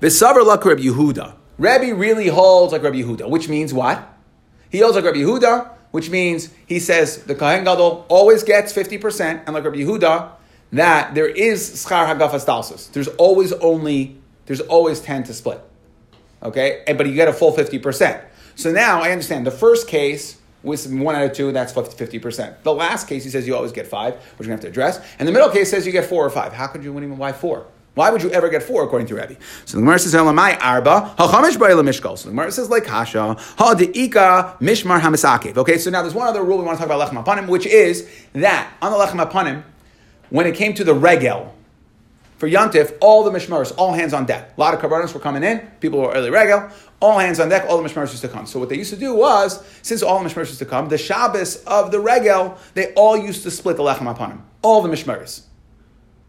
V'savar 0.00 0.46
lak 0.46 0.64
Rabbi 0.64 0.84
Yehuda. 0.84 1.34
Rabbi 1.60 1.90
really 1.90 2.28
holds 2.28 2.72
like 2.72 2.82
Rabbi 2.82 3.02
Yehuda, 3.02 3.28
which 3.28 3.46
means 3.46 3.74
what? 3.74 4.08
He 4.70 4.78
holds 4.78 4.96
like 4.96 5.04
Rabbi 5.04 5.18
Yehuda, 5.18 5.70
which 5.90 6.08
means 6.08 6.48
he 6.66 6.80
says 6.80 7.24
the 7.24 7.34
Kohen 7.34 7.64
Gadol 7.64 8.06
always 8.08 8.42
gets 8.42 8.72
50%, 8.72 9.42
and 9.44 9.52
like 9.52 9.64
Rabbi 9.64 9.76
Yehuda, 9.80 10.30
that 10.72 11.14
there 11.14 11.28
is 11.28 11.84
schar 11.84 12.06
hagafas 12.06 12.46
dalsus. 12.46 12.90
There's 12.92 13.08
always 13.08 13.52
only, 13.52 14.16
there's 14.46 14.62
always 14.62 15.00
10 15.00 15.24
to 15.24 15.34
split. 15.34 15.60
Okay? 16.42 16.82
But 16.86 17.06
you 17.06 17.14
get 17.14 17.28
a 17.28 17.32
full 17.34 17.52
50%. 17.52 18.24
So 18.54 18.72
now 18.72 19.02
I 19.02 19.10
understand. 19.10 19.46
The 19.46 19.50
first 19.50 19.86
case 19.86 20.38
with 20.62 20.90
one 20.90 21.14
out 21.14 21.24
of 21.24 21.34
two, 21.34 21.52
that's 21.52 21.74
50%. 21.74 22.62
The 22.62 22.72
last 22.72 23.06
case, 23.06 23.22
he 23.22 23.28
says 23.28 23.46
you 23.46 23.54
always 23.54 23.72
get 23.72 23.86
five, 23.86 24.14
which 24.14 24.46
we're 24.46 24.46
going 24.46 24.60
to 24.60 24.66
have 24.66 24.72
to 24.74 24.80
address. 24.80 25.06
And 25.18 25.28
the 25.28 25.32
middle 25.32 25.50
case 25.50 25.70
says 25.70 25.84
you 25.84 25.92
get 25.92 26.06
four 26.06 26.24
or 26.24 26.30
five. 26.30 26.54
How 26.54 26.68
could 26.68 26.82
you 26.82 26.94
win 26.94 27.04
even? 27.04 27.18
Why 27.18 27.32
four? 27.32 27.66
Why 28.00 28.08
would 28.08 28.22
you 28.22 28.30
ever 28.30 28.48
get 28.48 28.62
four 28.62 28.82
according 28.82 29.08
to 29.08 29.14
Rebbe? 29.14 29.36
So 29.66 29.76
the 29.76 29.82
Gemara 29.82 29.98
says, 29.98 30.14
"Elamai 30.14 30.56
arba 30.58 31.14
hachamish 31.18 31.58
ba'ila 31.58 31.84
mishkal." 31.84 32.16
So 32.16 32.30
the 32.30 32.30
Gemara 32.30 32.50
says, 32.50 32.70
like 32.70 32.84
kasha 32.84 33.36
ha 33.58 33.74
deika 33.74 34.58
mishmar 34.58 35.00
hamisakev. 35.00 35.58
Okay, 35.58 35.76
so 35.76 35.90
now 35.90 36.00
there's 36.00 36.14
one 36.14 36.26
other 36.26 36.42
rule 36.42 36.56
we 36.56 36.64
want 36.64 36.78
to 36.78 36.86
talk 36.86 36.90
about 36.90 37.06
lechem 37.06 37.22
apanim, 37.22 37.46
which 37.46 37.66
is 37.66 38.08
that 38.32 38.72
on 38.80 38.90
the 38.90 38.96
lechem 38.96 39.22
apanim, 39.22 39.64
when 40.30 40.46
it 40.46 40.54
came 40.54 40.72
to 40.72 40.82
the 40.82 40.94
regel 40.94 41.54
for 42.38 42.48
Yantif, 42.48 42.96
all 43.02 43.22
the 43.22 43.30
mishmaris, 43.30 43.74
all 43.76 43.92
hands 43.92 44.14
on 44.14 44.24
deck. 44.24 44.54
A 44.56 44.58
lot 44.58 44.72
of 44.72 44.80
karbanos 44.80 45.12
were 45.12 45.20
coming 45.20 45.44
in. 45.44 45.58
People 45.80 46.00
were 46.00 46.10
early 46.10 46.30
regel. 46.30 46.70
All 47.00 47.18
hands 47.18 47.38
on 47.38 47.50
deck. 47.50 47.66
All 47.68 47.82
the 47.82 47.86
mishmaris 47.86 48.12
used 48.12 48.22
to 48.22 48.28
come. 48.28 48.46
So 48.46 48.58
what 48.58 48.70
they 48.70 48.78
used 48.78 48.94
to 48.94 48.98
do 48.98 49.14
was, 49.14 49.62
since 49.82 50.02
all 50.02 50.22
the 50.22 50.26
mishmaris 50.26 50.46
used 50.46 50.58
to 50.60 50.64
come, 50.64 50.88
the 50.88 50.96
Shabbos 50.96 51.56
of 51.66 51.90
the 51.90 52.00
regel, 52.00 52.56
they 52.72 52.94
all 52.94 53.18
used 53.18 53.42
to 53.42 53.50
split 53.50 53.76
the 53.76 53.82
lechem 53.82 54.10
apanim. 54.10 54.40
All 54.62 54.80
the 54.80 54.88
mishmaris. 54.88 55.42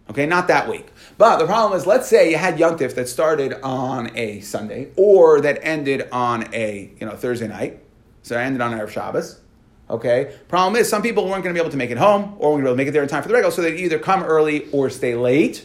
Okay, 0.10 0.26
not 0.26 0.50
that 0.50 0.68
week. 0.68 0.88
But 1.22 1.38
the 1.38 1.46
problem 1.46 1.80
is, 1.80 1.86
let's 1.86 2.08
say 2.08 2.32
you 2.32 2.38
had 2.38 2.58
Yantif 2.58 2.96
that 2.96 3.08
started 3.08 3.54
on 3.62 4.10
a 4.18 4.40
Sunday 4.40 4.88
or 4.96 5.40
that 5.42 5.60
ended 5.62 6.10
on 6.12 6.52
a 6.52 6.92
you 7.00 7.06
know 7.06 7.16
Thursday 7.16 7.48
night. 7.48 7.80
So 8.24 8.36
it 8.36 8.40
ended 8.42 8.60
on 8.60 8.72
Erev 8.72 8.90
Shabbos. 8.90 9.40
Okay. 9.88 10.36
Problem 10.48 10.82
is, 10.82 10.90
some 10.90 11.04
people 11.04 11.26
weren't 11.26 11.44
going 11.44 11.54
to 11.54 11.60
be 11.60 11.60
able 11.60 11.70
to 11.70 11.78
make 11.78 11.92
it 11.92 12.00
home 12.00 12.36
or 12.40 12.54
weren't 12.54 12.64
going 12.64 12.64
to 12.64 12.64
be 12.64 12.70
able 12.70 12.74
to 12.74 12.78
make 12.78 12.88
it 12.88 12.92
there 12.94 13.04
in 13.04 13.08
time 13.08 13.22
for 13.22 13.30
the 13.30 13.36
regel, 13.36 13.52
so 13.52 13.62
they'd 13.62 13.80
either 13.80 14.00
come 14.00 14.24
early 14.24 14.68
or 14.72 14.90
stay 14.90 15.14
late. 15.14 15.64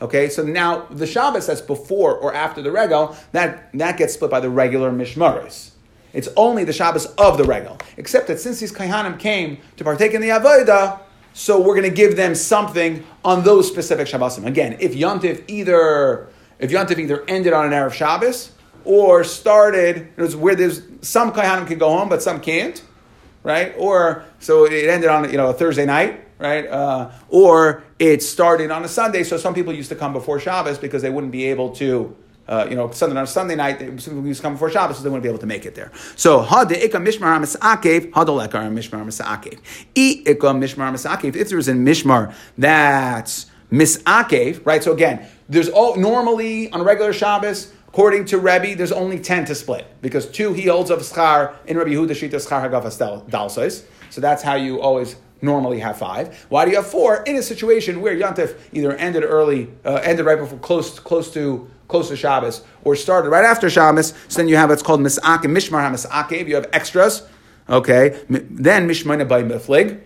Okay, 0.00 0.28
so 0.28 0.44
now 0.44 0.86
the 0.90 1.08
Shabbos 1.08 1.48
that's 1.48 1.60
before 1.60 2.16
or 2.16 2.32
after 2.32 2.62
the 2.62 2.70
regal, 2.70 3.16
that, 3.32 3.76
that 3.76 3.96
gets 3.96 4.14
split 4.14 4.30
by 4.30 4.38
the 4.38 4.48
regular 4.48 4.92
Mishmaris. 4.92 5.72
It's 6.12 6.28
only 6.36 6.62
the 6.62 6.72
Shabbos 6.72 7.06
of 7.16 7.36
the 7.36 7.42
regal. 7.42 7.78
Except 7.96 8.28
that 8.28 8.38
since 8.38 8.60
these 8.60 8.72
Kaihanim 8.72 9.18
came 9.18 9.58
to 9.76 9.82
partake 9.82 10.14
in 10.14 10.20
the 10.20 10.28
Avodah, 10.28 11.00
so 11.38 11.60
we're 11.60 11.76
going 11.76 11.88
to 11.88 11.96
give 11.96 12.16
them 12.16 12.34
something 12.34 13.06
on 13.24 13.44
those 13.44 13.68
specific 13.68 14.08
Shabbosim. 14.08 14.44
Again, 14.44 14.76
if 14.80 14.94
Yontif 14.94 15.44
either 15.46 16.26
if 16.58 16.72
Yontif 16.72 16.98
either 16.98 17.24
ended 17.28 17.52
on 17.52 17.64
an 17.64 17.70
Erev 17.70 17.92
Shabbos 17.92 18.50
or 18.84 19.22
started, 19.22 20.08
it 20.16 20.20
was 20.20 20.34
where 20.34 20.56
there's 20.56 20.82
some 21.00 21.30
Kaihanim 21.30 21.68
can 21.68 21.78
go 21.78 21.90
home, 21.96 22.08
but 22.08 22.22
some 22.22 22.40
can't, 22.40 22.82
right? 23.44 23.72
Or 23.78 24.24
so 24.40 24.64
it 24.64 24.88
ended 24.88 25.10
on 25.10 25.30
you 25.30 25.36
know 25.36 25.50
a 25.50 25.52
Thursday 25.52 25.86
night, 25.86 26.24
right? 26.40 26.66
Uh, 26.66 27.12
or 27.28 27.84
it 28.00 28.20
started 28.24 28.72
on 28.72 28.84
a 28.84 28.88
Sunday, 28.88 29.22
so 29.22 29.36
some 29.36 29.54
people 29.54 29.72
used 29.72 29.90
to 29.90 29.96
come 29.96 30.12
before 30.12 30.40
Shabbos 30.40 30.76
because 30.76 31.02
they 31.02 31.10
wouldn't 31.10 31.32
be 31.32 31.44
able 31.44 31.70
to. 31.76 32.16
Uh, 32.48 32.66
you 32.68 32.74
know, 32.74 32.90
Sunday 32.90 33.14
on 33.16 33.26
Sunday 33.26 33.54
night, 33.54 33.78
some 34.00 34.14
people 34.14 34.34
to 34.34 34.42
come 34.42 34.54
before 34.54 34.70
Shabbos, 34.70 34.96
so 34.96 35.02
they 35.02 35.10
wouldn't 35.10 35.22
be 35.22 35.28
able 35.28 35.38
to 35.38 35.46
make 35.46 35.66
it 35.66 35.74
there. 35.74 35.92
So, 36.16 36.40
ha 36.40 36.64
de 36.64 36.76
ikam 36.76 37.06
mishmar 37.06 37.38
misakev, 37.38 38.10
ha 38.14 38.24
dolekar 38.24 38.72
mishmar 38.72 39.04
misakev. 39.04 39.58
I 39.94 40.22
ikam 40.24 40.58
mishmar 40.58 40.90
misakev. 40.90 41.36
If 41.36 41.50
there 41.50 41.58
is 41.58 41.68
a 41.68 41.74
mishmar 41.74 42.34
that's 42.56 43.46
misakev, 43.70 44.64
right? 44.64 44.82
So 44.82 44.92
again, 44.92 45.26
there's 45.48 45.68
all 45.68 45.96
normally 45.96 46.70
on 46.72 46.80
a 46.80 46.84
regular 46.84 47.12
Shabbos, 47.12 47.72
according 47.88 48.24
to 48.26 48.38
Rebbe, 48.38 48.74
there's 48.74 48.92
only 48.92 49.18
ten 49.18 49.44
to 49.46 49.54
split 49.54 49.86
because 50.00 50.26
two 50.26 50.52
he 50.52 50.66
holds 50.68 50.90
of 50.90 51.00
schar 51.00 51.54
in 51.66 51.76
Rebbe 51.76 51.90
Huda 51.90 52.10
Shita 52.10 52.36
schar 52.36 52.68
hagafas 52.68 52.98
dalsos. 53.28 53.84
So 54.10 54.20
that's 54.20 54.42
how 54.42 54.54
you 54.54 54.80
always 54.80 55.16
normally 55.40 55.80
have 55.80 55.98
five. 55.98 56.46
Why 56.48 56.64
do 56.64 56.70
you 56.70 56.76
have 56.76 56.86
four 56.86 57.22
in 57.22 57.36
a 57.36 57.42
situation 57.42 58.00
where 58.00 58.14
Yantif 58.14 58.58
either 58.72 58.94
ended 58.94 59.24
early, 59.24 59.70
uh, 59.84 60.00
ended 60.02 60.26
right 60.26 60.38
before 60.38 60.58
close 60.58 60.98
close 60.98 61.32
to 61.34 61.68
close 61.88 62.08
to 62.08 62.16
Shabbos, 62.16 62.62
or 62.84 62.96
started 62.96 63.30
right 63.30 63.44
after 63.44 63.70
Shabbos? 63.70 64.14
So 64.28 64.38
then 64.38 64.48
you 64.48 64.56
have 64.56 64.70
what's 64.70 64.82
called 64.82 65.00
misakev, 65.00 65.44
mishmar 65.44 65.90
misakev. 65.90 66.48
You 66.48 66.56
have 66.56 66.68
extras. 66.72 67.26
Okay, 67.68 68.20
then 68.28 68.88
mishmar 68.88 69.26
by 69.28 69.42
miflig. 69.42 70.00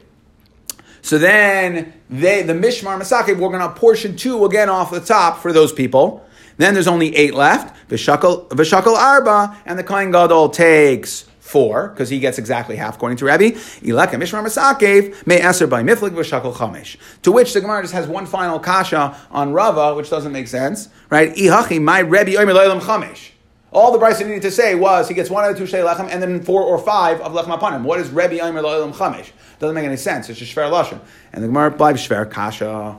So 1.03 1.19
then 1.19 1.93
they 2.11 2.43
the 2.43 2.53
mishmar 2.53 3.01
misakev 3.01 3.39
we're 3.39 3.49
going 3.49 3.61
to 3.61 3.71
portion 3.71 4.17
two 4.17 4.45
again 4.45 4.69
off 4.69 4.91
the 4.91 5.01
top 5.01 5.39
for 5.39 5.53
those 5.53 5.73
people. 5.73 6.27
Then 6.59 6.75
there's 6.75 6.89
only 6.89 7.15
eight 7.17 7.35
left. 7.35 7.75
V'shakal 7.89 8.95
arba, 8.95 9.57
and 9.67 9.79
the 9.79 9.83
kohen 9.83 10.11
gadol 10.11 10.49
takes 10.49 11.25
four, 11.53 11.89
because 11.89 12.09
he 12.09 12.19
gets 12.19 12.39
exactly 12.39 12.77
half 12.77 12.97
according 12.97 13.19
to 13.19 13.27
Rabbi. 13.27 13.51
Ilaka 13.83 14.15
Mishmar 14.15 14.43
Masakev 14.43 15.27
may 15.27 15.41
answer 15.41 15.67
by 15.67 15.83
Miflik 15.83 16.11
v'shakol 16.11 16.55
chamesh. 16.55 16.97
To 17.23 17.31
which 17.31 17.53
the 17.53 17.61
Gemara 17.61 17.83
just 17.83 17.93
has 17.93 18.09
one 18.09 18.25
final 18.25 18.59
kasha 18.59 19.17
on 19.31 19.53
Rava, 19.53 19.95
which 19.95 20.09
doesn't 20.09 20.33
make 20.33 20.49
sense, 20.49 20.89
right? 21.11 21.35
Ihachi 21.35 21.81
my 21.81 22.01
Rebbe 22.01 22.37
Omer 22.41 22.55
Loilam 22.55 22.81
chamesh. 22.81 23.29
All 23.71 23.93
the 23.93 23.99
brisa 23.99 24.27
needed 24.27 24.43
to 24.43 24.51
say 24.51 24.75
was 24.75 25.09
he 25.09 25.15
gets 25.15 25.31
one 25.31 25.45
out 25.45 25.51
of 25.51 25.57
two 25.57 25.65
shtei 25.65 25.87
lechem 25.87 26.09
and 26.11 26.23
then 26.23 26.43
four 26.43 26.63
or 26.63 26.79
five 26.79 27.21
of 27.21 27.33
lechem 27.33 27.57
apanim. 27.59 27.83
What 27.85 28.01
is 28.01 28.09
Rebbe 28.11 28.41
Omer 28.41 28.63
Loilam 28.63 28.95
chamesh? 28.95 29.31
Doesn't 29.59 29.75
make 29.75 29.85
any 29.85 29.97
sense. 29.97 30.29
It's 30.31 30.39
just 30.39 30.55
shver 30.55 30.71
lashon, 30.71 31.01
and 31.33 31.45
the 31.45 31.49
Gemara 31.49 31.71
replies 31.71 31.97
shver 31.97 32.31
kasha. 32.31 32.99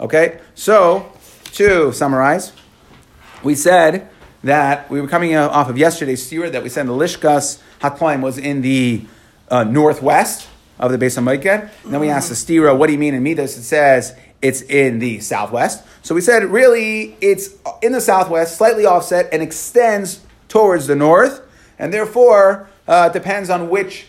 Okay, 0.00 0.40
so 0.54 1.12
to 1.52 1.92
summarize, 1.92 2.52
we 3.42 3.54
said 3.54 4.08
that 4.44 4.90
we 4.90 5.00
were 5.00 5.08
coming 5.08 5.36
off 5.36 5.68
of 5.68 5.78
yesterday's 5.78 6.28
stira 6.28 6.50
that 6.52 6.62
we 6.62 6.68
said 6.68 6.86
the 6.86 6.92
Lishkas 6.92 7.60
Hatlaim 7.80 8.20
was 8.20 8.38
in 8.38 8.62
the 8.62 9.04
uh, 9.48 9.64
northwest 9.64 10.48
of 10.78 10.90
the 10.90 10.98
Beis 10.98 11.18
HaMikdash. 11.18 11.70
Then 11.84 12.00
we 12.00 12.08
asked 12.08 12.28
the 12.28 12.34
stira, 12.34 12.76
what 12.76 12.88
do 12.88 12.92
you 12.92 12.98
mean 12.98 13.14
in 13.14 13.22
Midas? 13.22 13.56
It 13.56 13.62
says 13.62 14.16
it's 14.40 14.62
in 14.62 14.98
the 14.98 15.20
southwest. 15.20 15.84
So 16.02 16.14
we 16.14 16.20
said 16.20 16.44
really 16.44 17.16
it's 17.20 17.50
in 17.82 17.92
the 17.92 18.00
southwest, 18.00 18.56
slightly 18.56 18.84
offset, 18.84 19.28
and 19.32 19.42
extends 19.42 20.20
towards 20.48 20.86
the 20.86 20.96
north. 20.96 21.40
And 21.78 21.92
therefore, 21.92 22.68
uh, 22.88 23.08
depends 23.10 23.50
on 23.50 23.70
which 23.70 24.06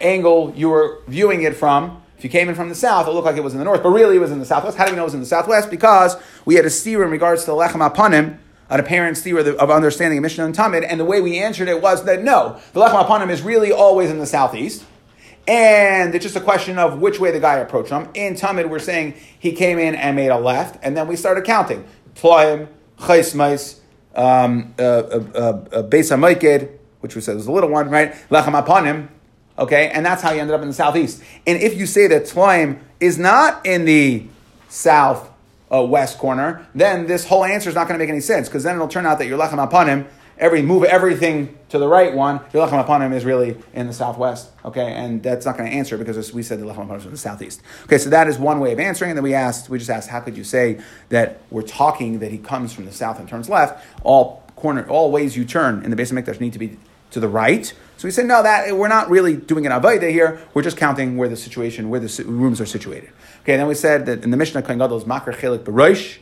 angle 0.00 0.52
you 0.56 0.68
were 0.68 1.00
viewing 1.06 1.42
it 1.42 1.56
from. 1.56 2.02
If 2.16 2.24
you 2.24 2.30
came 2.30 2.48
in 2.48 2.56
from 2.56 2.68
the 2.68 2.74
south, 2.74 3.06
it 3.06 3.12
looked 3.12 3.26
like 3.26 3.36
it 3.36 3.44
was 3.44 3.52
in 3.52 3.60
the 3.60 3.64
north, 3.64 3.82
but 3.82 3.90
really 3.90 4.16
it 4.16 4.20
was 4.20 4.32
in 4.32 4.40
the 4.40 4.44
southwest. 4.44 4.76
How 4.76 4.86
do 4.86 4.90
we 4.90 4.96
know 4.96 5.02
it 5.02 5.06
was 5.06 5.14
in 5.14 5.20
the 5.20 5.26
southwest? 5.26 5.70
Because 5.70 6.16
we 6.44 6.56
had 6.56 6.64
a 6.64 6.70
steer 6.70 7.04
in 7.04 7.10
regards 7.10 7.44
to 7.44 7.52
the 7.52 7.56
Lechem 7.56 7.88
Apanim, 7.88 8.38
an 8.70 8.80
apparent 8.80 9.16
theory 9.16 9.56
of 9.56 9.70
understanding 9.70 10.18
of 10.18 10.22
Mishnah 10.22 10.44
and 10.44 10.54
Tamid, 10.54 10.86
and 10.88 11.00
the 11.00 11.04
way 11.04 11.20
we 11.20 11.38
answered 11.38 11.68
it 11.68 11.80
was 11.80 12.04
that 12.04 12.22
no, 12.22 12.60
the 12.72 12.80
Lechem 12.80 13.04
Apanim 13.04 13.30
is 13.30 13.42
really 13.42 13.72
always 13.72 14.10
in 14.10 14.18
the 14.18 14.26
southeast, 14.26 14.84
and 15.46 16.14
it's 16.14 16.22
just 16.22 16.36
a 16.36 16.40
question 16.40 16.78
of 16.78 17.00
which 17.00 17.18
way 17.18 17.30
the 17.30 17.40
guy 17.40 17.56
approached 17.56 17.90
them. 17.90 18.10
In 18.14 18.34
Tamid, 18.34 18.68
we're 18.68 18.78
saying 18.78 19.14
he 19.38 19.52
came 19.52 19.78
in 19.78 19.94
and 19.94 20.16
made 20.16 20.28
a 20.28 20.38
left, 20.38 20.78
and 20.82 20.96
then 20.96 21.08
we 21.08 21.16
started 21.16 21.44
counting. 21.44 21.86
Tloim, 22.14 22.68
Chaismais, 22.98 23.78
um, 24.14 24.74
uh, 24.78 24.82
uh, 24.82 24.84
uh, 24.84 25.82
Beis 25.84 26.10
HaMoiked, 26.14 26.68
which 27.00 27.14
we 27.14 27.22
said 27.22 27.36
was 27.36 27.46
a 27.46 27.52
little 27.52 27.70
one, 27.70 27.88
right? 27.88 28.12
Lechem 28.28 28.60
Apanim, 28.60 29.08
okay? 29.58 29.88
And 29.88 30.04
that's 30.04 30.20
how 30.20 30.32
you 30.32 30.40
ended 30.40 30.54
up 30.54 30.60
in 30.62 30.68
the 30.68 30.74
southeast. 30.74 31.22
And 31.46 31.60
if 31.62 31.78
you 31.78 31.86
say 31.86 32.06
that 32.08 32.24
Tloim 32.24 32.80
is 33.00 33.18
not 33.18 33.64
in 33.64 33.84
the 33.84 34.26
south 34.68 35.30
uh, 35.72 35.82
west 35.82 36.18
corner, 36.18 36.66
then 36.74 37.06
this 37.06 37.26
whole 37.26 37.44
answer 37.44 37.68
is 37.68 37.74
not 37.74 37.88
going 37.88 37.98
to 37.98 38.02
make 38.02 38.10
any 38.10 38.20
sense 38.20 38.48
because 38.48 38.62
then 38.62 38.74
it'll 38.74 38.88
turn 38.88 39.06
out 39.06 39.18
that 39.18 39.26
your 39.26 39.38
lechem 39.38 39.66
apanim, 39.66 40.06
every 40.38 40.62
move 40.62 40.84
everything 40.84 41.58
to 41.68 41.78
the 41.78 41.88
right 41.88 42.14
one, 42.14 42.40
your 42.52 42.66
lechem 42.66 42.84
apanim 42.84 43.14
is 43.14 43.24
really 43.24 43.56
in 43.74 43.86
the 43.86 43.92
southwest. 43.92 44.50
Okay, 44.64 44.92
and 44.92 45.22
that's 45.22 45.44
not 45.44 45.56
going 45.56 45.70
to 45.70 45.76
answer 45.76 45.98
because 45.98 46.32
we 46.32 46.42
said 46.42 46.60
the 46.60 46.64
lechem 46.64 46.86
apanim 46.86 46.98
is 46.98 47.04
in 47.04 47.10
the 47.10 47.18
southeast. 47.18 47.62
Okay, 47.84 47.98
so 47.98 48.10
that 48.10 48.28
is 48.28 48.38
one 48.38 48.60
way 48.60 48.72
of 48.72 48.80
answering. 48.80 49.10
And 49.10 49.18
then 49.18 49.24
we 49.24 49.34
asked, 49.34 49.68
we 49.68 49.78
just 49.78 49.90
asked, 49.90 50.08
how 50.08 50.20
could 50.20 50.36
you 50.36 50.44
say 50.44 50.80
that 51.10 51.40
we're 51.50 51.62
talking 51.62 52.20
that 52.20 52.30
he 52.30 52.38
comes 52.38 52.72
from 52.72 52.86
the 52.86 52.92
south 52.92 53.18
and 53.18 53.28
turns 53.28 53.48
left? 53.48 53.84
All 54.02 54.42
corner, 54.56 54.88
all 54.88 55.10
ways 55.10 55.36
you 55.36 55.44
turn 55.44 55.84
in 55.84 55.90
the 55.90 55.96
Beis 55.96 56.12
HaMikdash 56.12 56.40
need 56.40 56.52
to 56.54 56.58
be 56.58 56.78
to 57.10 57.20
the 57.20 57.28
right. 57.28 57.72
So 57.96 58.06
we 58.06 58.10
said, 58.10 58.26
no, 58.26 58.42
that 58.42 58.76
we're 58.76 58.88
not 58.88 59.08
really 59.08 59.34
doing 59.34 59.66
an 59.66 59.72
avodah 59.72 60.10
here. 60.10 60.40
We're 60.54 60.62
just 60.62 60.76
counting 60.76 61.16
where 61.16 61.28
the 61.28 61.36
situation, 61.36 61.88
where 61.88 62.00
the 62.00 62.24
rooms 62.24 62.60
are 62.60 62.66
situated. 62.66 63.10
Okay, 63.48 63.56
then 63.56 63.66
we 63.66 63.74
said 63.74 64.04
that 64.04 64.24
in 64.24 64.30
the 64.30 64.36
Mishnah, 64.36 64.60
Kohen 64.60 64.76
Gadol 64.78 64.98
is 64.98 65.06
makar 65.06 65.32
chelik 65.32 65.60
barosh, 65.60 66.18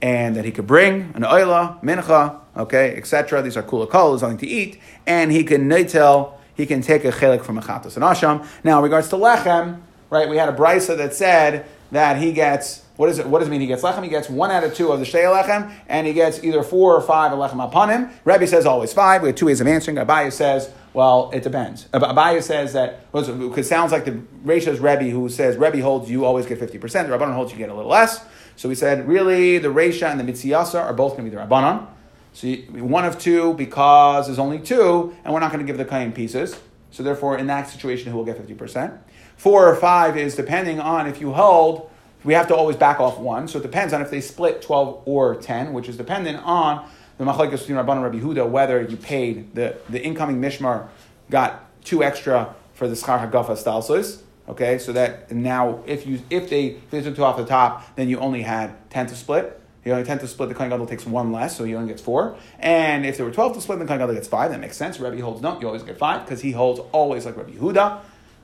and 0.00 0.36
that 0.36 0.44
he 0.44 0.52
could 0.52 0.68
bring 0.68 1.10
an 1.16 1.22
oila, 1.22 1.82
mincha, 1.82 2.38
okay, 2.56 2.96
etc. 2.96 3.42
These 3.42 3.56
are 3.56 3.64
kula 3.64 3.90
kol, 3.90 4.16
something 4.16 4.38
to 4.38 4.46
eat, 4.46 4.78
and 5.04 5.32
he 5.32 5.42
can 5.42 5.68
neitel, 5.68 6.34
he 6.54 6.66
can 6.66 6.80
take 6.80 7.04
a 7.04 7.10
chelik 7.10 7.42
from 7.42 7.58
a 7.58 7.60
chatos 7.60 7.96
and 7.96 8.04
asham. 8.04 8.46
Now, 8.62 8.78
in 8.78 8.84
regards 8.84 9.08
to 9.08 9.16
lechem, 9.16 9.80
right, 10.10 10.28
we 10.28 10.36
had 10.36 10.48
a 10.48 10.52
brisa 10.52 10.96
that 10.96 11.12
said 11.12 11.66
that 11.90 12.18
he 12.18 12.32
gets 12.32 12.84
what, 12.94 13.08
is 13.08 13.18
it, 13.18 13.26
what 13.26 13.40
does 13.40 13.48
it 13.48 13.50
mean 13.50 13.62
he 13.62 13.66
gets 13.66 13.82
lechem? 13.82 14.04
He 14.04 14.08
gets 14.08 14.28
one 14.28 14.52
out 14.52 14.62
of 14.62 14.72
two 14.72 14.92
of 14.92 15.00
the 15.00 15.06
shtei 15.06 15.24
lechem, 15.24 15.74
and 15.88 16.06
he 16.06 16.12
gets 16.12 16.44
either 16.44 16.62
four 16.62 16.94
or 16.94 17.00
five 17.00 17.32
of 17.32 17.38
lechem 17.40 17.68
apanim. 17.68 18.12
Rebbe 18.24 18.46
says 18.46 18.64
always 18.64 18.92
five. 18.92 19.22
We 19.22 19.30
have 19.30 19.36
two 19.36 19.46
ways 19.46 19.60
of 19.60 19.66
answering. 19.66 19.96
Abaye 19.96 20.30
says, 20.30 20.70
well, 20.92 21.30
it 21.32 21.42
depends. 21.42 21.86
Abaye 21.92 22.42
says 22.42 22.72
that, 22.72 23.10
because 23.12 23.58
it 23.58 23.64
sounds 23.64 23.92
like 23.92 24.04
the 24.04 24.20
Reisha's 24.44 24.80
Rebbe 24.80 25.10
who 25.10 25.28
says, 25.28 25.56
Rebbe 25.56 25.80
holds 25.82 26.10
you 26.10 26.24
always 26.24 26.46
get 26.46 26.58
50%, 26.58 26.70
the 26.70 26.78
Rabbanon 26.80 27.34
holds 27.34 27.52
you 27.52 27.58
get 27.58 27.68
a 27.68 27.74
little 27.74 27.90
less. 27.90 28.24
So 28.56 28.68
we 28.68 28.74
said, 28.74 29.06
really, 29.06 29.58
the 29.58 29.68
Reisha 29.68 30.10
and 30.10 30.20
the 30.20 30.24
Mitziyasa 30.24 30.82
are 30.82 30.92
both 30.92 31.12
going 31.16 31.24
to 31.24 31.30
be 31.30 31.36
the 31.36 31.42
Rabbanon. 31.42 31.86
So 32.32 32.46
you, 32.46 32.84
one 32.84 33.04
of 33.04 33.18
two 33.18 33.54
because 33.54 34.26
there's 34.26 34.38
only 34.38 34.58
two, 34.58 35.14
and 35.24 35.32
we're 35.32 35.40
not 35.40 35.52
going 35.52 35.64
to 35.64 35.66
give 35.66 35.78
the 35.78 35.84
kain 35.84 36.12
pieces. 36.12 36.58
So 36.90 37.02
therefore, 37.02 37.38
in 37.38 37.46
that 37.46 37.68
situation, 37.68 38.10
who 38.10 38.18
will 38.18 38.24
get 38.24 38.36
50%? 38.36 38.98
Four 39.36 39.68
or 39.68 39.76
five 39.76 40.16
is 40.16 40.34
depending 40.34 40.80
on 40.80 41.06
if 41.06 41.20
you 41.20 41.32
hold 41.32 41.90
we 42.24 42.34
have 42.34 42.48
to 42.48 42.54
always 42.54 42.76
back 42.76 43.00
off 43.00 43.18
one. 43.18 43.48
So 43.48 43.58
it 43.58 43.62
depends 43.62 43.92
on 43.92 44.02
if 44.02 44.10
they 44.10 44.20
split 44.20 44.62
12 44.62 45.02
or 45.06 45.36
10, 45.36 45.72
which 45.72 45.88
is 45.88 45.96
dependent 45.96 46.42
on 46.44 46.88
the 47.20 47.26
Machlekes 47.26 47.58
between 47.58 47.76
Rabban 47.76 47.96
and 47.96 48.02
Rabbi 48.02 48.18
Huda, 48.18 48.48
whether 48.48 48.80
you 48.80 48.96
paid 48.96 49.54
the, 49.54 49.76
the 49.90 50.02
incoming 50.02 50.40
Mishmar 50.40 50.88
got 51.28 51.66
two 51.84 52.02
extra 52.02 52.54
for 52.72 52.88
the 52.88 52.94
Schar 52.94 53.30
Hagafa 53.30 53.50
Stalsos. 53.50 54.22
Okay, 54.48 54.78
so 54.78 54.94
that 54.94 55.30
now 55.30 55.82
if 55.86 56.06
you 56.06 56.22
if 56.30 56.48
they 56.48 56.78
if 56.90 57.14
two 57.14 57.22
off 57.22 57.36
the 57.36 57.44
top, 57.44 57.94
then 57.94 58.08
you 58.08 58.18
only 58.18 58.40
had 58.40 58.90
10 58.90 59.08
to 59.08 59.14
split. 59.14 59.60
You 59.84 59.92
only 59.92 60.04
10 60.04 60.20
to 60.20 60.28
split, 60.28 60.48
the 60.48 60.54
Kohen 60.54 60.70
Gadol 60.70 60.86
takes 60.86 61.04
one 61.04 61.30
less, 61.30 61.56
so 61.56 61.64
he 61.64 61.74
only 61.74 61.88
gets 61.88 62.00
four. 62.00 62.36
And 62.58 63.04
if 63.04 63.18
there 63.18 63.26
were 63.26 63.32
12 63.32 63.54
to 63.54 63.60
split, 63.60 63.78
the 63.80 63.84
Kohen 63.84 63.98
Gadol 63.98 64.14
gets 64.14 64.28
five. 64.28 64.50
That 64.50 64.60
makes 64.60 64.78
sense. 64.78 64.98
Rebbe 64.98 65.22
holds 65.22 65.42
no, 65.42 65.60
you 65.60 65.66
always 65.66 65.82
get 65.82 65.98
five, 65.98 66.24
because 66.24 66.40
he 66.40 66.52
holds 66.52 66.80
always 66.92 67.26
like 67.26 67.36
Rebbe 67.36 67.52
Yehuda, 67.52 68.00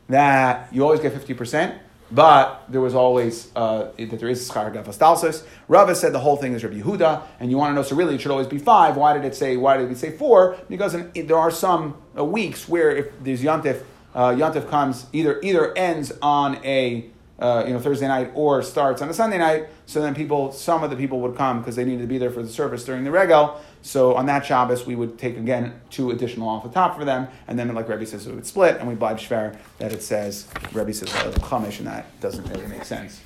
that 0.09 0.69
you 0.71 0.83
always 0.83 1.01
get 1.01 1.15
50%. 1.15 1.79
But 2.11 2.65
there 2.69 2.81
was 2.81 2.95
always 2.95 3.51
uh, 3.57 3.91
that 3.99 4.21
there 4.21 4.29
is 4.29 4.49
schar 4.49 4.73
gafastalsis. 4.73 5.45
Rava 5.67 5.95
said 5.95 6.13
the 6.13 6.21
whole 6.21 6.37
thing 6.37 6.53
is 6.53 6.63
Rabbi 6.63 6.81
Yehuda, 6.81 7.23
and 7.41 7.51
you 7.51 7.57
want 7.57 7.71
to 7.71 7.75
know. 7.75 7.83
So 7.83 7.97
really, 7.97 8.15
it 8.15 8.21
should 8.21 8.31
always 8.31 8.47
be 8.47 8.59
five. 8.59 8.97
Why 8.97 9.13
did 9.13 9.25
it 9.25 9.35
say? 9.35 9.57
Why 9.57 9.77
did 9.77 9.89
we 9.89 9.95
say 9.95 10.17
four? 10.17 10.57
Because 10.69 10.95
in, 10.95 11.27
there 11.27 11.39
are 11.39 11.51
some 11.51 11.97
uh, 12.17 12.25
weeks 12.25 12.69
where 12.69 12.95
if 12.95 13.07
there's 13.23 13.43
yontif, 13.43 13.83
uh, 14.15 14.31
yontif 14.31 14.69
comes 14.71 15.07
either 15.13 15.41
either 15.43 15.77
ends 15.77 16.13
on 16.23 16.65
a 16.65 17.11
uh, 17.39 17.65
you 17.67 17.73
know 17.73 17.81
Thursday 17.81 18.09
night 18.09 18.31
or 18.35 18.63
starts 18.63 19.03
on 19.03 19.09
a 19.09 19.15
Sunday 19.15 19.39
night. 19.39 19.69
So 19.87 20.01
then 20.01 20.15
people, 20.15 20.53
some 20.53 20.83
of 20.83 20.91
the 20.91 20.97
people 20.97 21.21
would 21.21 21.37
come 21.37 21.61
because 21.61 21.77
they 21.77 21.85
needed 21.85 22.03
to 22.03 22.09
be 22.09 22.19
there 22.19 22.31
for 22.31 22.43
the 22.43 22.49
service 22.49 22.85
during 22.85 23.05
the 23.05 23.11
regal. 23.11 23.61
So 23.83 24.15
on 24.15 24.27
that 24.27 24.45
Shabbos, 24.45 24.87
we 24.87 24.97
would 24.97 25.19
take 25.19 25.37
again 25.37 25.81
two 25.91 26.11
additional 26.11 26.49
off 26.49 26.65
the 26.65 26.71
top 26.71 26.97
for 26.99 27.05
them, 27.05 27.29
and 27.47 27.59
then 27.59 27.73
like 27.75 27.89
Rebbe 27.89 28.07
says, 28.07 28.27
we 28.27 28.35
would 28.35 28.47
split, 28.47 28.77
and 28.79 28.89
we 28.89 28.95
blind 28.95 29.19
shver 29.19 29.57
that 29.79 29.93
it 29.93 30.03
says 30.03 30.49
Rebbe 30.73 30.93
says 30.93 31.09
Chumash, 31.09 31.79
and 31.79 31.87
that 31.87 32.21
doesn't 32.21 32.45
really 32.51 32.67
make 32.67 32.85
sense. 32.85 33.21